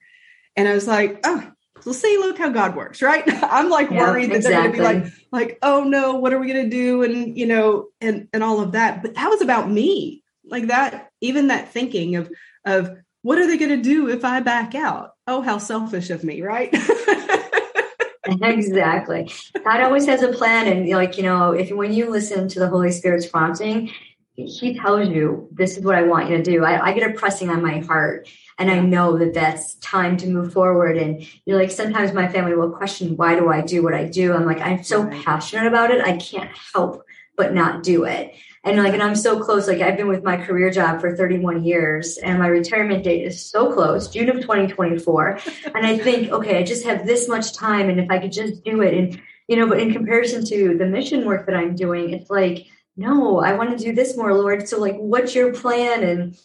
And 0.56 0.70
I 0.70 0.74
was 0.74 0.88
like, 0.88 1.20
oh, 1.26 1.52
so 1.88 1.94
see, 1.94 2.18
look 2.18 2.38
how 2.38 2.50
God 2.50 2.76
works, 2.76 3.02
right? 3.02 3.24
I'm 3.44 3.70
like 3.70 3.90
yeah, 3.90 4.00
worried 4.00 4.32
that 4.32 4.38
exactly. 4.38 4.78
they're 4.78 4.92
going 4.92 5.04
to 5.04 5.10
be 5.10 5.16
like, 5.32 5.50
like, 5.50 5.60
oh 5.62 5.86
no, 5.86 6.16
what 6.16 6.34
are 6.34 6.40
we 6.40 6.52
going 6.52 6.70
to 6.70 6.70
do? 6.70 7.02
And 7.04 7.38
you 7.38 7.46
know, 7.46 7.88
and 8.02 8.28
and 8.34 8.44
all 8.44 8.60
of 8.60 8.74
that. 8.74 9.02
But 9.02 9.16
that 9.16 9.30
was 9.30 9.42
about 9.42 9.72
me, 9.72 10.22
like 10.44 10.68
that. 10.68 11.12
Even 11.22 11.48
that 11.48 11.72
thinking 11.72 12.18
of 12.18 12.30
of 12.66 12.92
what 13.22 13.38
are 13.38 13.48
they 13.48 13.58
going 13.58 13.72
to 13.72 13.82
do 13.82 14.10
if 14.10 14.26
I 14.26 14.42
back 14.42 14.76
out? 14.76 15.12
Oh, 15.28 15.42
how 15.42 15.60
selfish 15.60 16.10
of 16.10 16.26
me, 16.26 16.42
right? 16.42 16.70
exactly. 18.26 19.32
God 19.64 19.80
always 19.80 20.06
has 20.08 20.24
a 20.24 20.34
plan, 20.34 20.68
and 20.68 20.90
like 20.90 21.16
you 21.16 21.24
know, 21.24 21.52
if 21.52 21.72
when 21.72 21.94
you 21.94 22.10
listen 22.10 22.50
to 22.50 22.60
the 22.60 22.68
Holy 22.68 22.92
Spirit's 22.92 23.28
prompting, 23.28 23.94
He 24.36 24.78
tells 24.78 25.08
you, 25.08 25.48
"This 25.54 25.78
is 25.78 25.86
what 25.86 25.96
I 25.96 26.04
want 26.04 26.30
you 26.30 26.36
to 26.36 26.44
do." 26.44 26.66
I, 26.66 26.88
I 26.88 26.94
get 26.94 27.10
a 27.10 27.14
pressing 27.14 27.50
on 27.50 27.62
my 27.62 27.80
heart 27.80 28.28
and 28.58 28.72
I 28.72 28.80
know 28.80 29.18
that 29.18 29.34
that's 29.34 29.76
time 29.76 30.18
to 30.18 30.28
move 30.28 30.54
forward. 30.54 30.98
And 30.98 31.26
you're 31.46 31.60
like, 31.60 31.72
sometimes 31.72 32.14
my 32.14 32.28
family 32.28 32.56
will 32.56 32.72
question, 32.72 33.16
why 33.16 33.36
do 33.36 33.50
I 33.50 33.62
do 33.62 33.84
what 33.84 33.94
I 33.94 34.06
do? 34.06 34.34
I'm 34.34 34.46
like, 34.46 34.62
I'm 34.62 34.84
so 34.84 35.08
passionate 35.08 35.68
about 35.68 35.92
it. 35.92 36.04
I 36.04 36.18
can't 36.18 36.50
help 36.74 37.04
but 37.36 37.54
not 37.54 37.84
do 37.84 38.04
it. 38.04 38.34
And 38.64 38.84
like, 38.84 38.94
and 38.94 39.04
I'm 39.04 39.16
so 39.16 39.42
close. 39.42 39.68
Like, 39.68 39.80
I've 39.80 39.96
been 39.96 40.10
with 40.10 40.24
my 40.24 40.36
career 40.36 40.70
job 40.72 41.00
for 41.00 41.16
31 41.16 41.64
years, 41.64 42.18
and 42.18 42.40
my 42.40 42.48
retirement 42.48 43.04
date 43.04 43.24
is 43.24 43.46
so 43.46 43.72
close, 43.72 44.10
June 44.10 44.30
of 44.30 44.42
2024. 44.42 45.40
and 45.76 45.86
I 45.86 45.98
think, 45.98 46.32
okay, 46.32 46.58
I 46.58 46.64
just 46.64 46.84
have 46.84 47.06
this 47.06 47.30
much 47.30 47.54
time, 47.54 47.90
and 47.90 48.00
if 48.00 48.10
I 48.10 48.20
could 48.20 48.34
just 48.34 48.64
do 48.66 48.82
it, 48.82 48.94
and 48.94 49.22
you 49.48 49.56
know, 49.56 49.68
but 49.68 49.80
in 49.80 49.94
comparison 49.94 50.44
to 50.46 50.78
the 50.78 50.86
mission 50.86 51.24
work 51.24 51.46
that 51.46 51.56
I'm 51.56 51.76
doing, 51.76 52.10
it's 52.10 52.30
like, 52.30 52.66
no, 52.98 53.40
I 53.40 53.54
want 53.54 53.78
to 53.78 53.82
do 53.82 53.94
this 53.94 54.18
more, 54.18 54.34
Lord. 54.34 54.68
So, 54.68 54.82
like, 54.82 54.98
what's 54.98 55.34
your 55.34 55.54
plan? 55.54 56.04
And 56.04 56.38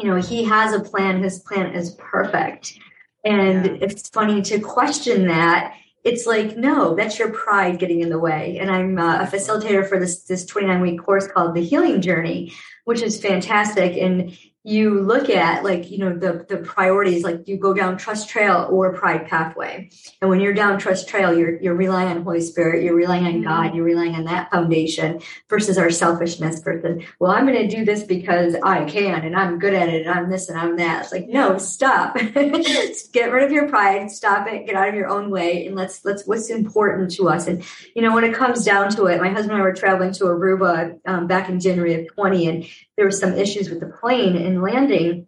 you 0.00 0.08
know, 0.08 0.16
He 0.16 0.44
has 0.44 0.72
a 0.72 0.80
plan. 0.80 1.22
His 1.22 1.40
plan 1.40 1.74
is 1.74 1.94
perfect. 1.96 2.78
And 3.24 3.66
yeah. 3.66 3.78
it's 3.82 4.08
funny 4.08 4.42
to 4.42 4.58
question 4.60 5.26
that 5.28 5.74
it's 6.02 6.26
like 6.26 6.56
no 6.56 6.94
that's 6.94 7.18
your 7.18 7.30
pride 7.30 7.78
getting 7.78 8.00
in 8.00 8.08
the 8.08 8.18
way 8.18 8.58
and 8.58 8.70
i'm 8.70 8.98
uh, 8.98 9.22
a 9.22 9.26
facilitator 9.26 9.86
for 9.86 9.98
this 9.98 10.22
this 10.22 10.46
29 10.46 10.80
week 10.80 11.02
course 11.02 11.26
called 11.26 11.54
the 11.54 11.62
healing 11.62 12.00
journey 12.00 12.52
which 12.84 13.02
is 13.02 13.20
fantastic 13.20 13.96
and 13.98 14.36
you 14.62 15.00
look 15.00 15.30
at 15.30 15.64
like 15.64 15.90
you 15.90 15.98
know 15.98 16.14
the 16.14 16.44
the 16.48 16.58
priorities 16.58 17.24
like 17.24 17.48
you 17.48 17.56
go 17.56 17.72
down 17.72 17.96
trust 17.96 18.28
trail 18.28 18.68
or 18.70 18.92
pride 18.92 19.26
pathway. 19.26 19.90
And 20.20 20.28
when 20.28 20.40
you're 20.40 20.52
down 20.52 20.78
trust 20.78 21.08
trail 21.08 21.36
you're 21.36 21.60
you're 21.62 21.74
relying 21.74 22.08
on 22.08 22.22
holy 22.22 22.42
spirit 22.42 22.84
you're 22.84 22.94
relying 22.94 23.24
on 23.26 23.42
god 23.42 23.68
mm-hmm. 23.68 23.76
you're 23.76 23.84
relying 23.84 24.14
on 24.14 24.24
that 24.24 24.50
foundation 24.50 25.22
versus 25.48 25.78
our 25.78 25.90
selfishness 25.90 26.60
person 26.60 27.04
well 27.18 27.30
i'm 27.30 27.46
going 27.46 27.68
to 27.68 27.74
do 27.74 27.84
this 27.86 28.02
because 28.02 28.54
i 28.62 28.84
can 28.84 29.24
and 29.24 29.34
i'm 29.34 29.58
good 29.58 29.72
at 29.72 29.88
it 29.88 30.06
and 30.06 30.10
i'm 30.10 30.28
this 30.28 30.48
and 30.48 30.58
i'm 30.58 30.76
that. 30.76 31.04
It's 31.04 31.12
like 31.12 31.28
no 31.28 31.56
stop. 31.58 32.16
Get 33.12 33.32
rid 33.32 33.44
of 33.44 33.52
your 33.52 33.68
pride 33.68 34.10
stop 34.10 34.46
it 34.46 34.66
get 34.66 34.74
out 34.74 34.88
of 34.88 34.94
your 34.94 35.08
own 35.08 35.30
way 35.30 35.66
and 35.66 35.74
let's 35.74 36.04
let's 36.04 36.26
what's 36.26 36.50
important 36.50 37.10
to 37.12 37.28
us? 37.28 37.46
And 37.46 37.64
you 37.94 38.02
know 38.02 38.14
when 38.14 38.24
it 38.24 38.34
comes 38.34 38.64
down 38.64 38.90
to 38.90 39.06
it 39.06 39.20
my 39.20 39.28
husband 39.28 39.52
and 39.52 39.62
i 39.62 39.64
were 39.64 39.72
traveling 39.72 40.12
to 40.12 40.24
aruba 40.24 40.98
um, 41.06 41.26
back 41.26 41.48
in 41.48 41.60
january 41.60 41.94
of 41.94 42.14
20 42.14 42.48
and 42.48 42.66
there 43.00 43.06
were 43.06 43.10
some 43.10 43.32
issues 43.32 43.70
with 43.70 43.80
the 43.80 43.86
plane 43.86 44.36
and 44.36 44.60
landing. 44.60 45.26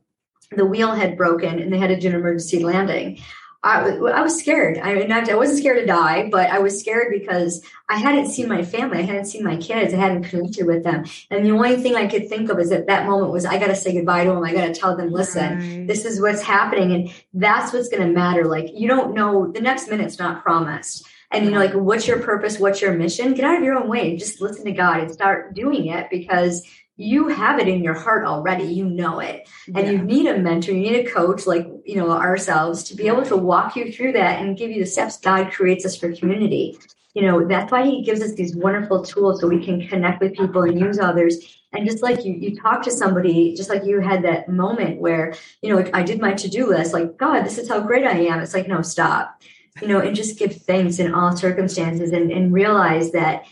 The 0.54 0.66
wheel 0.66 0.92
had 0.92 1.16
broken 1.16 1.58
and 1.58 1.72
they 1.72 1.78
had 1.78 1.86
to 1.86 1.98
do 1.98 2.08
an 2.08 2.14
emergency 2.14 2.62
landing. 2.62 3.18
I, 3.62 3.92
I 3.92 4.20
was 4.20 4.38
scared. 4.38 4.76
I, 4.76 4.90
I 5.00 5.34
wasn't 5.34 5.60
scared 5.60 5.78
to 5.78 5.86
die, 5.86 6.28
but 6.30 6.50
I 6.50 6.58
was 6.58 6.78
scared 6.78 7.14
because 7.18 7.64
I 7.88 7.96
hadn't 7.96 8.26
seen 8.26 8.46
my 8.46 8.62
family. 8.62 8.98
I 8.98 9.02
hadn't 9.02 9.24
seen 9.24 9.42
my 9.42 9.56
kids. 9.56 9.94
I 9.94 9.96
hadn't 9.96 10.24
connected 10.24 10.66
with 10.66 10.84
them. 10.84 11.06
And 11.30 11.46
the 11.46 11.52
only 11.52 11.76
thing 11.76 11.96
I 11.96 12.08
could 12.08 12.28
think 12.28 12.50
of 12.50 12.58
is 12.58 12.72
at 12.72 12.88
that 12.88 13.06
moment 13.06 13.32
was 13.32 13.46
I 13.46 13.58
got 13.58 13.68
to 13.68 13.74
say 13.74 13.94
goodbye 13.94 14.24
to 14.24 14.32
them. 14.32 14.44
I 14.44 14.52
got 14.52 14.66
to 14.66 14.74
tell 14.74 14.94
them, 14.94 15.10
listen, 15.10 15.58
right. 15.58 15.86
this 15.86 16.04
is 16.04 16.20
what's 16.20 16.42
happening. 16.42 16.92
And 16.92 17.12
that's 17.32 17.72
what's 17.72 17.88
going 17.88 18.06
to 18.06 18.12
matter. 18.12 18.44
Like, 18.44 18.68
you 18.74 18.86
don't 18.86 19.14
know, 19.14 19.50
the 19.50 19.62
next 19.62 19.88
minute's 19.88 20.18
not 20.18 20.42
promised. 20.42 21.06
And, 21.30 21.46
you 21.46 21.50
know, 21.50 21.58
like, 21.58 21.72
what's 21.72 22.06
your 22.06 22.20
purpose? 22.20 22.58
What's 22.58 22.82
your 22.82 22.92
mission? 22.92 23.32
Get 23.32 23.46
out 23.46 23.56
of 23.56 23.64
your 23.64 23.76
own 23.76 23.88
way. 23.88 24.18
Just 24.18 24.42
listen 24.42 24.66
to 24.66 24.72
God 24.72 25.00
and 25.00 25.10
start 25.10 25.54
doing 25.54 25.86
it 25.86 26.10
because 26.10 26.62
you 26.96 27.28
have 27.28 27.58
it 27.58 27.68
in 27.68 27.82
your 27.82 27.94
heart 27.94 28.24
already. 28.24 28.64
You 28.64 28.84
know 28.84 29.20
it. 29.20 29.48
And 29.74 29.86
yeah. 29.86 29.90
you 29.92 29.98
need 30.02 30.26
a 30.26 30.38
mentor. 30.38 30.72
You 30.72 30.90
need 30.90 31.06
a 31.06 31.10
coach 31.10 31.46
like 31.46 31.66
you 31.84 31.96
know 31.96 32.10
ourselves 32.10 32.84
to 32.84 32.96
be 32.96 33.06
able 33.06 33.24
to 33.24 33.36
walk 33.36 33.76
you 33.76 33.92
through 33.92 34.12
that 34.12 34.40
and 34.40 34.56
give 34.56 34.70
you 34.70 34.80
the 34.80 34.90
steps 34.90 35.18
god 35.18 35.52
creates 35.52 35.84
us 35.86 35.96
for 35.96 36.12
community. 36.14 36.78
You 37.14 37.22
know 37.22 37.46
that's 37.46 37.72
why 37.72 37.84
he 37.84 38.02
gives 38.02 38.22
us 38.22 38.34
these 38.34 38.54
wonderful 38.54 39.04
tools 39.04 39.40
so 39.40 39.48
we 39.48 39.64
can 39.64 39.86
connect 39.88 40.20
with 40.20 40.34
people 40.34 40.62
and 40.62 40.78
use 40.78 40.98
others. 40.98 41.38
And 41.72 41.86
just 41.86 42.02
like 42.02 42.24
you 42.24 42.34
you 42.34 42.60
talk 42.60 42.82
to 42.82 42.90
somebody 42.90 43.54
just 43.54 43.70
like 43.70 43.84
you 43.84 44.00
had 44.00 44.22
that 44.24 44.48
moment 44.48 45.00
where 45.00 45.34
you 45.62 45.70
know 45.70 45.76
like 45.76 45.94
i 45.94 46.02
did 46.02 46.20
my 46.20 46.34
to-do 46.34 46.68
list 46.68 46.92
like 46.92 47.16
god 47.16 47.42
this 47.42 47.58
is 47.58 47.68
how 47.68 47.80
great 47.80 48.06
i 48.06 48.18
am. 48.18 48.40
It's 48.40 48.54
like 48.54 48.68
no 48.68 48.82
stop. 48.82 49.40
You 49.80 49.88
know 49.88 50.00
and 50.00 50.14
just 50.14 50.38
give 50.38 50.54
thanks 50.54 50.98
in 50.98 51.14
all 51.14 51.34
circumstances 51.34 52.12
and, 52.12 52.30
and 52.30 52.52
realize 52.52 53.12
that 53.12 53.44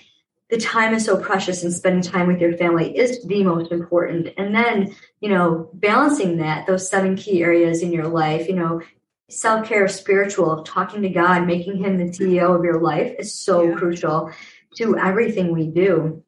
the 0.51 0.59
time 0.59 0.95
is 0.95 1.05
so 1.05 1.17
precious 1.17 1.63
and 1.63 1.73
spending 1.73 2.03
time 2.03 2.27
with 2.27 2.41
your 2.41 2.57
family 2.57 2.97
is 2.97 3.25
the 3.25 3.45
most 3.45 3.71
important. 3.71 4.31
And 4.37 4.55
then, 4.55 4.95
you 5.21 5.29
know, 5.29 5.71
balancing 5.75 6.39
that, 6.39 6.67
those 6.67 6.91
seven 6.91 7.17
key 7.17 7.43
areas 7.43 7.83
in 7.83 7.93
your 7.93 8.09
life, 8.09 8.49
you 8.49 8.55
know, 8.55 8.83
self 9.29 9.69
care, 9.69 9.87
spiritual, 9.87 10.65
talking 10.65 11.03
to 11.03 11.09
God, 11.09 11.47
making 11.47 11.77
Him 11.77 11.99
the 11.99 12.11
CEO 12.11 12.57
of 12.57 12.65
your 12.65 12.81
life 12.81 13.15
is 13.19 13.33
so 13.33 13.63
yeah. 13.63 13.75
crucial 13.75 14.33
to 14.77 14.99
everything 14.99 15.53
we 15.53 15.69
do. 15.69 16.25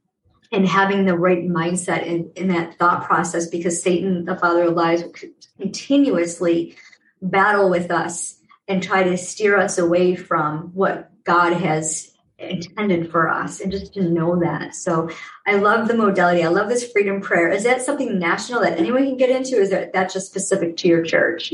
And 0.53 0.69
having 0.69 1.07
the 1.07 1.17
right 1.17 1.49
mindset 1.49 2.05
in, 2.05 2.31
in 2.37 2.49
that 2.49 2.79
thought 2.79 3.05
process 3.05 3.47
because 3.47 3.83
Satan, 3.83 4.27
the 4.27 4.37
father 4.37 4.65
of 4.65 4.75
lies, 4.75 5.03
will 5.03 5.13
continuously 5.59 6.77
battle 7.23 7.71
with 7.71 7.91
us 7.91 8.39
and 8.69 8.83
try 8.83 9.03
to 9.03 9.17
steer 9.17 9.57
us 9.57 9.79
away 9.79 10.15
from 10.15 10.71
what 10.75 11.11
God 11.25 11.55
has 11.55 12.12
intended 12.43 13.11
for 13.11 13.29
us 13.29 13.61
and 13.61 13.71
just 13.71 13.95
to 13.95 14.03
know 14.03 14.39
that. 14.41 14.75
So 14.75 15.11
i 15.47 15.55
love 15.55 15.89
the 15.89 15.95
modality. 15.95 16.45
I 16.45 16.49
love 16.49 16.69
this 16.69 16.91
freedom 16.91 17.21
prayer. 17.21 17.49
Is 17.49 17.65
that 17.65 17.83
something 17.83 18.19
national 18.19 18.61
that 18.63 18.79
anyone 18.79 19.05
can 19.05 19.17
get 19.17 19.31
into 19.31 19.57
is 19.57 19.71
that 19.71 19.93
that 19.93 20.13
just 20.13 20.27
specific 20.27 20.77
to 20.79 20.89
your 20.89 21.03
church? 21.03 21.53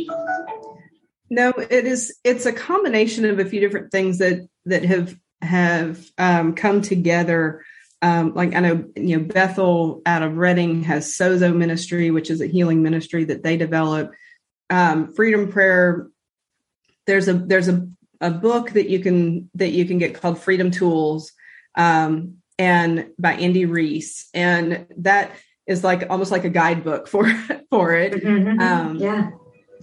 No 1.31 1.51
it 1.51 1.87
is 1.87 2.17
it's 2.25 2.47
a 2.47 2.53
combination 2.53 3.25
of 3.25 3.39
a 3.39 3.45
few 3.45 3.61
different 3.61 3.91
things 3.91 4.19
that 4.19 4.47
that 4.67 4.85
have 4.85 5.17
have 5.43 6.05
um, 6.19 6.55
come 6.55 6.83
together. 6.83 7.65
Um, 8.01 8.33
like 8.33 8.55
i 8.55 8.61
know 8.61 8.85
you 8.95 9.19
know 9.19 9.25
bethel 9.25 10.03
out 10.07 10.23
of 10.23 10.37
Redding 10.37 10.85
has 10.85 11.17
sozo 11.19 11.53
ministry 11.53 12.13
which 12.13 12.31
is 12.31 12.41
a 12.41 12.47
healing 12.47 12.83
ministry 12.83 13.25
that 13.25 13.43
they 13.43 13.57
develop. 13.57 14.13
Um, 14.71 15.13
freedom 15.15 15.51
prayer 15.51 16.09
there's 17.09 17.27
a 17.27 17.33
there's 17.33 17.69
a 17.69 17.89
a 18.21 18.31
book 18.31 18.71
that 18.73 18.89
you 18.89 19.01
can 19.01 19.51
that 19.55 19.71
you 19.71 19.85
can 19.85 19.99
get 19.99 20.21
called 20.21 20.41
Freedom 20.41 20.71
Tools, 20.71 21.33
um, 21.75 22.39
and 22.59 23.11
by 23.19 23.35
Andy 23.35 23.65
Reese, 23.65 24.29
and 24.35 24.87
that 24.99 25.33
is 25.67 25.85
like 25.85 26.11
almost 26.11 26.33
like 26.33 26.45
a 26.45 26.51
guidebook 26.51 27.07
for 27.07 27.27
for 27.71 27.95
it. 27.95 28.15
Mm-hmm. 28.15 28.61
Um, 28.61 28.97
yeah. 28.97 29.31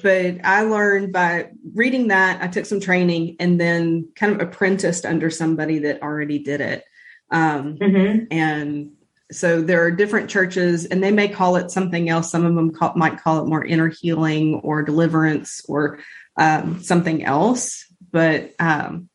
But 0.04 0.44
I 0.44 0.64
learned 0.64 1.14
by 1.14 1.52
reading 1.74 2.10
that. 2.10 2.42
I 2.42 2.48
took 2.48 2.66
some 2.66 2.82
training 2.82 3.38
and 3.40 3.60
then 3.60 4.10
kind 4.16 4.34
of 4.34 4.42
apprenticed 4.42 5.06
under 5.06 5.30
somebody 5.30 5.80
that 5.80 6.02
already 6.02 6.40
did 6.40 6.60
it. 6.60 6.84
Um, 7.32 7.78
mm-hmm. 7.78 8.26
And 8.30 8.92
so 9.32 9.62
there 9.62 9.84
are 9.84 9.92
different 9.92 10.30
churches, 10.30 10.86
and 10.86 11.02
they 11.02 11.12
may 11.12 11.30
call 11.30 11.56
it 11.56 11.72
something 11.72 12.10
else. 12.10 12.30
Some 12.30 12.46
of 12.46 12.56
them 12.56 12.72
call, 12.72 12.94
might 12.96 13.22
call 13.22 13.42
it 13.42 13.48
more 13.48 13.64
inner 13.64 13.88
healing 13.88 14.56
or 14.56 14.84
deliverance 14.84 15.62
or 15.68 16.00
um, 16.38 16.84
something 16.84 17.24
else 17.24 17.85
but 18.16 18.56
um, 18.60 19.10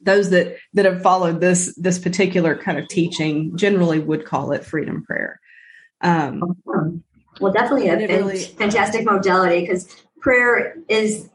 those 0.00 0.30
that 0.30 0.56
that 0.72 0.86
have 0.86 1.02
followed 1.02 1.42
this 1.42 1.74
this 1.76 1.98
particular 1.98 2.56
kind 2.56 2.78
of 2.78 2.88
teaching 2.88 3.54
generally 3.54 3.98
would 3.98 4.24
call 4.24 4.52
it 4.52 4.64
freedom 4.64 5.04
prayer. 5.04 5.38
Um, 6.00 6.40
well, 7.38 7.52
definitely 7.52 7.88
a 7.88 7.98
really, 7.98 8.38
fantastic 8.38 9.04
modality 9.04 9.60
because 9.60 9.94
prayer 10.20 10.78
is 10.88 11.28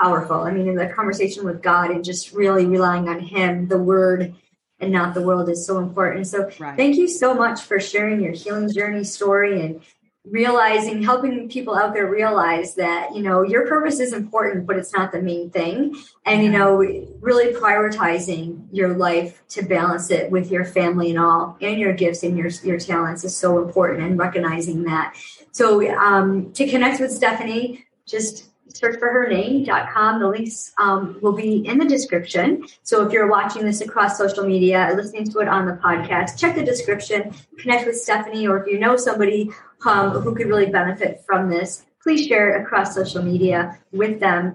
powerful. 0.00 0.36
I 0.36 0.52
mean, 0.52 0.68
in 0.68 0.76
the 0.76 0.86
conversation 0.86 1.44
with 1.44 1.62
God 1.62 1.90
and 1.90 2.04
just 2.04 2.32
really 2.32 2.64
relying 2.64 3.08
on 3.08 3.18
Him, 3.18 3.66
the 3.66 3.78
Word 3.78 4.32
and 4.78 4.92
not 4.92 5.14
the 5.14 5.22
world 5.22 5.48
is 5.48 5.66
so 5.66 5.78
important. 5.78 6.28
So, 6.28 6.48
right. 6.60 6.76
thank 6.76 6.94
you 6.94 7.08
so 7.08 7.34
much 7.34 7.62
for 7.62 7.80
sharing 7.80 8.20
your 8.20 8.34
healing 8.34 8.72
journey 8.72 9.02
story 9.02 9.62
and 9.62 9.80
realizing 10.28 11.02
helping 11.02 11.48
people 11.48 11.74
out 11.76 11.94
there 11.94 12.10
realize 12.10 12.74
that 12.74 13.14
you 13.14 13.22
know 13.22 13.42
your 13.42 13.66
purpose 13.66 14.00
is 14.00 14.12
important 14.12 14.66
but 14.66 14.76
it's 14.76 14.92
not 14.92 15.12
the 15.12 15.22
main 15.22 15.48
thing 15.50 15.94
and 16.24 16.42
you 16.42 16.50
know 16.50 16.78
really 17.20 17.54
prioritizing 17.54 18.66
your 18.72 18.96
life 18.96 19.42
to 19.48 19.62
balance 19.62 20.10
it 20.10 20.28
with 20.30 20.50
your 20.50 20.64
family 20.64 21.10
and 21.10 21.18
all 21.18 21.56
and 21.60 21.78
your 21.78 21.92
gifts 21.92 22.24
and 22.24 22.36
your 22.36 22.48
your 22.64 22.78
talents 22.78 23.22
is 23.22 23.36
so 23.36 23.62
important 23.62 24.02
and 24.02 24.18
recognizing 24.18 24.82
that 24.82 25.14
so 25.52 25.88
um, 25.96 26.52
to 26.52 26.66
connect 26.66 27.00
with 27.00 27.12
stephanie 27.12 27.84
just 28.04 28.48
search 28.76 28.98
for 28.98 29.10
her 29.10 29.28
name.com. 29.28 30.20
The 30.20 30.28
links 30.28 30.72
um, 30.78 31.18
will 31.22 31.32
be 31.32 31.66
in 31.66 31.78
the 31.78 31.84
description. 31.84 32.66
So 32.82 33.06
if 33.06 33.12
you're 33.12 33.28
watching 33.28 33.64
this 33.64 33.80
across 33.80 34.18
social 34.18 34.44
media 34.44 34.92
listening 34.94 35.30
to 35.30 35.38
it 35.38 35.48
on 35.48 35.66
the 35.66 35.72
podcast, 35.72 36.38
check 36.38 36.54
the 36.54 36.64
description, 36.64 37.34
connect 37.58 37.86
with 37.86 37.96
Stephanie, 37.96 38.46
or 38.46 38.62
if 38.62 38.66
you 38.66 38.78
know 38.78 38.96
somebody 38.96 39.50
um, 39.84 40.10
who 40.10 40.34
could 40.34 40.48
really 40.48 40.66
benefit 40.66 41.22
from 41.26 41.50
this, 41.50 41.84
please 42.02 42.26
share 42.26 42.50
it 42.50 42.62
across 42.62 42.94
social 42.94 43.22
media 43.22 43.78
with 43.92 44.20
them. 44.20 44.54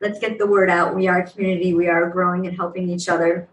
Let's 0.00 0.18
get 0.18 0.38
the 0.38 0.46
word 0.46 0.70
out. 0.70 0.94
We 0.94 1.08
are 1.08 1.20
a 1.20 1.30
community, 1.30 1.74
we 1.74 1.88
are 1.88 2.08
growing 2.10 2.46
and 2.46 2.56
helping 2.56 2.88
each 2.88 3.08
other. 3.08 3.48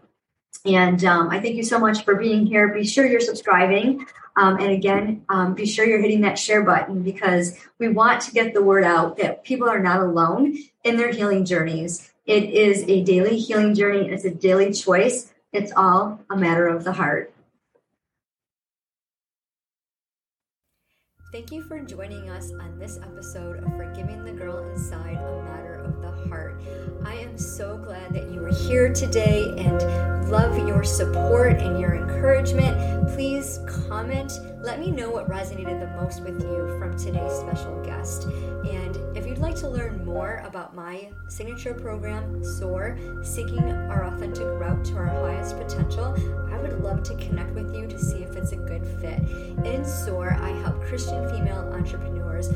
And 0.64 1.04
um, 1.04 1.30
I 1.30 1.40
thank 1.40 1.56
you 1.56 1.62
so 1.62 1.78
much 1.78 2.04
for 2.04 2.16
being 2.16 2.46
here. 2.46 2.72
Be 2.74 2.84
sure 2.84 3.06
you're 3.06 3.20
subscribing. 3.20 4.06
Um, 4.36 4.58
and 4.58 4.70
again, 4.70 5.24
um, 5.28 5.54
be 5.54 5.66
sure 5.66 5.84
you're 5.84 6.00
hitting 6.00 6.20
that 6.22 6.38
share 6.38 6.62
button 6.62 7.02
because 7.02 7.58
we 7.78 7.88
want 7.88 8.20
to 8.22 8.32
get 8.32 8.54
the 8.54 8.62
word 8.62 8.84
out 8.84 9.16
that 9.18 9.44
people 9.44 9.68
are 9.68 9.82
not 9.82 10.00
alone 10.00 10.56
in 10.84 10.96
their 10.96 11.12
healing 11.12 11.44
journeys. 11.44 12.12
It 12.24 12.44
is 12.50 12.84
a 12.88 13.02
daily 13.02 13.38
healing 13.38 13.74
journey, 13.74 14.08
it's 14.08 14.24
a 14.24 14.30
daily 14.30 14.72
choice. 14.72 15.32
It's 15.52 15.72
all 15.74 16.20
a 16.30 16.36
matter 16.36 16.68
of 16.68 16.84
the 16.84 16.92
heart. 16.92 17.32
Thank 21.30 21.52
you 21.52 21.62
for 21.62 21.78
joining 21.78 22.30
us 22.30 22.52
on 22.52 22.78
this 22.78 22.98
episode 23.02 23.62
of 23.62 23.70
Forgiving 23.76 24.24
the 24.24 24.32
Girl 24.32 24.66
Inside, 24.70 25.18
a 25.18 25.42
matter 25.42 25.77
of 25.88 26.00
the 26.02 26.28
heart. 26.28 26.60
I 27.04 27.14
am 27.14 27.38
so 27.38 27.78
glad 27.78 28.12
that 28.12 28.30
you 28.30 28.44
are 28.44 28.52
here 28.52 28.92
today 28.92 29.54
and 29.56 30.30
love 30.30 30.58
your 30.58 30.84
support 30.84 31.52
and 31.60 31.80
your 31.80 31.94
encouragement. 31.94 33.08
Please 33.14 33.60
comment. 33.66 34.32
Let 34.60 34.80
me 34.80 34.90
know 34.90 35.10
what 35.10 35.28
resonated 35.28 35.80
the 35.80 36.00
most 36.00 36.22
with 36.22 36.42
you 36.42 36.76
from 36.78 36.96
today's 36.98 37.32
special 37.32 37.82
guest. 37.82 38.24
And 38.24 38.96
if 39.16 39.26
you'd 39.26 39.38
like 39.38 39.56
to 39.56 39.68
learn 39.68 40.04
more 40.04 40.42
about 40.44 40.74
my 40.74 41.08
signature 41.28 41.72
program, 41.72 42.44
SOAR, 42.44 42.98
Seeking 43.22 43.60
Our 43.60 44.04
Authentic 44.04 44.46
Route 44.46 44.84
to 44.86 44.96
Our 44.96 45.06
Highest 45.06 45.56
Potential, 45.56 46.14
I 46.52 46.58
would 46.58 46.80
love 46.82 47.02
to 47.04 47.14
connect 47.16 47.54
with 47.54 47.74
you 47.74 47.86
to 47.86 47.98
see 47.98 48.18
if 48.18 48.36
it's 48.36 48.52
a 48.52 48.56
good 48.56 48.86
fit. 49.00 49.20
In 49.64 49.84
SOAR, 49.84 50.36
I 50.40 50.50
help 50.60 50.82
Christian 50.82 51.28
female 51.30 51.70
entrepreneurs 51.72 52.48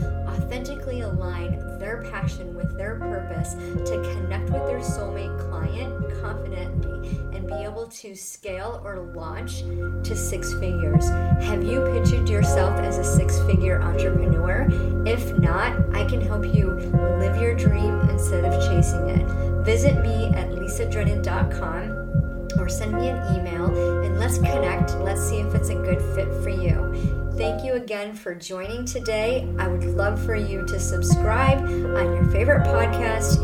authentically 0.52 1.00
align 1.00 1.58
their 1.78 2.02
passion 2.10 2.54
with 2.54 2.76
their 2.76 2.96
purpose 2.96 3.54
to 3.88 4.02
connect 4.12 4.50
with 4.50 4.66
their 4.66 4.80
soulmate 4.80 5.34
client 5.48 5.94
confidently 6.20 7.08
and 7.34 7.46
be 7.46 7.54
able 7.54 7.86
to 7.86 8.14
scale 8.14 8.82
or 8.84 9.00
launch 9.14 9.60
to 10.04 10.14
six 10.14 10.52
figures. 10.54 11.08
Have 11.08 11.64
you 11.64 11.82
pictured 11.94 12.28
yourself 12.28 12.78
as 12.80 12.98
a 12.98 13.04
six 13.04 13.38
figure 13.44 13.80
entrepreneur? 13.80 14.66
If 15.06 15.38
not, 15.38 15.74
I 15.96 16.04
can 16.04 16.20
help 16.20 16.44
you 16.44 16.72
live 17.18 17.40
your 17.40 17.54
dream 17.54 18.00
instead 18.10 18.44
of 18.44 18.52
chasing 18.68 19.08
it. 19.08 19.26
Visit 19.64 20.02
me 20.02 20.26
at 20.34 20.50
lisadrennan.com 20.50 22.60
or 22.60 22.68
send 22.68 22.92
me 22.92 23.08
an 23.08 23.36
email 23.36 23.74
and 24.04 24.20
let's 24.20 24.36
connect. 24.36 24.98
Let's 24.98 25.26
see 25.26 25.38
if 25.38 25.54
it's 25.54 25.70
a 25.70 25.76
good 25.76 26.02
fit 26.14 26.30
for 26.42 26.50
you. 26.50 27.21
Thank 27.36 27.64
you 27.64 27.74
again 27.74 28.14
for 28.14 28.34
joining 28.34 28.84
today. 28.84 29.48
I 29.58 29.66
would 29.66 29.84
love 29.84 30.22
for 30.24 30.34
you 30.34 30.66
to 30.66 30.78
subscribe 30.78 31.60
on 31.60 32.14
your 32.14 32.26
favorite 32.26 32.64
podcast, 32.64 33.38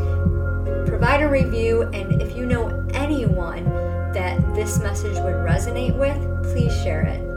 provide 0.86 1.22
a 1.22 1.28
review, 1.28 1.82
and 1.94 2.20
if 2.20 2.36
you 2.36 2.44
know 2.44 2.86
anyone 2.92 3.64
that 4.12 4.38
this 4.54 4.78
message 4.78 5.16
would 5.16 5.34
resonate 5.34 5.96
with, 5.96 6.18
please 6.52 6.72
share 6.82 7.02
it. 7.02 7.27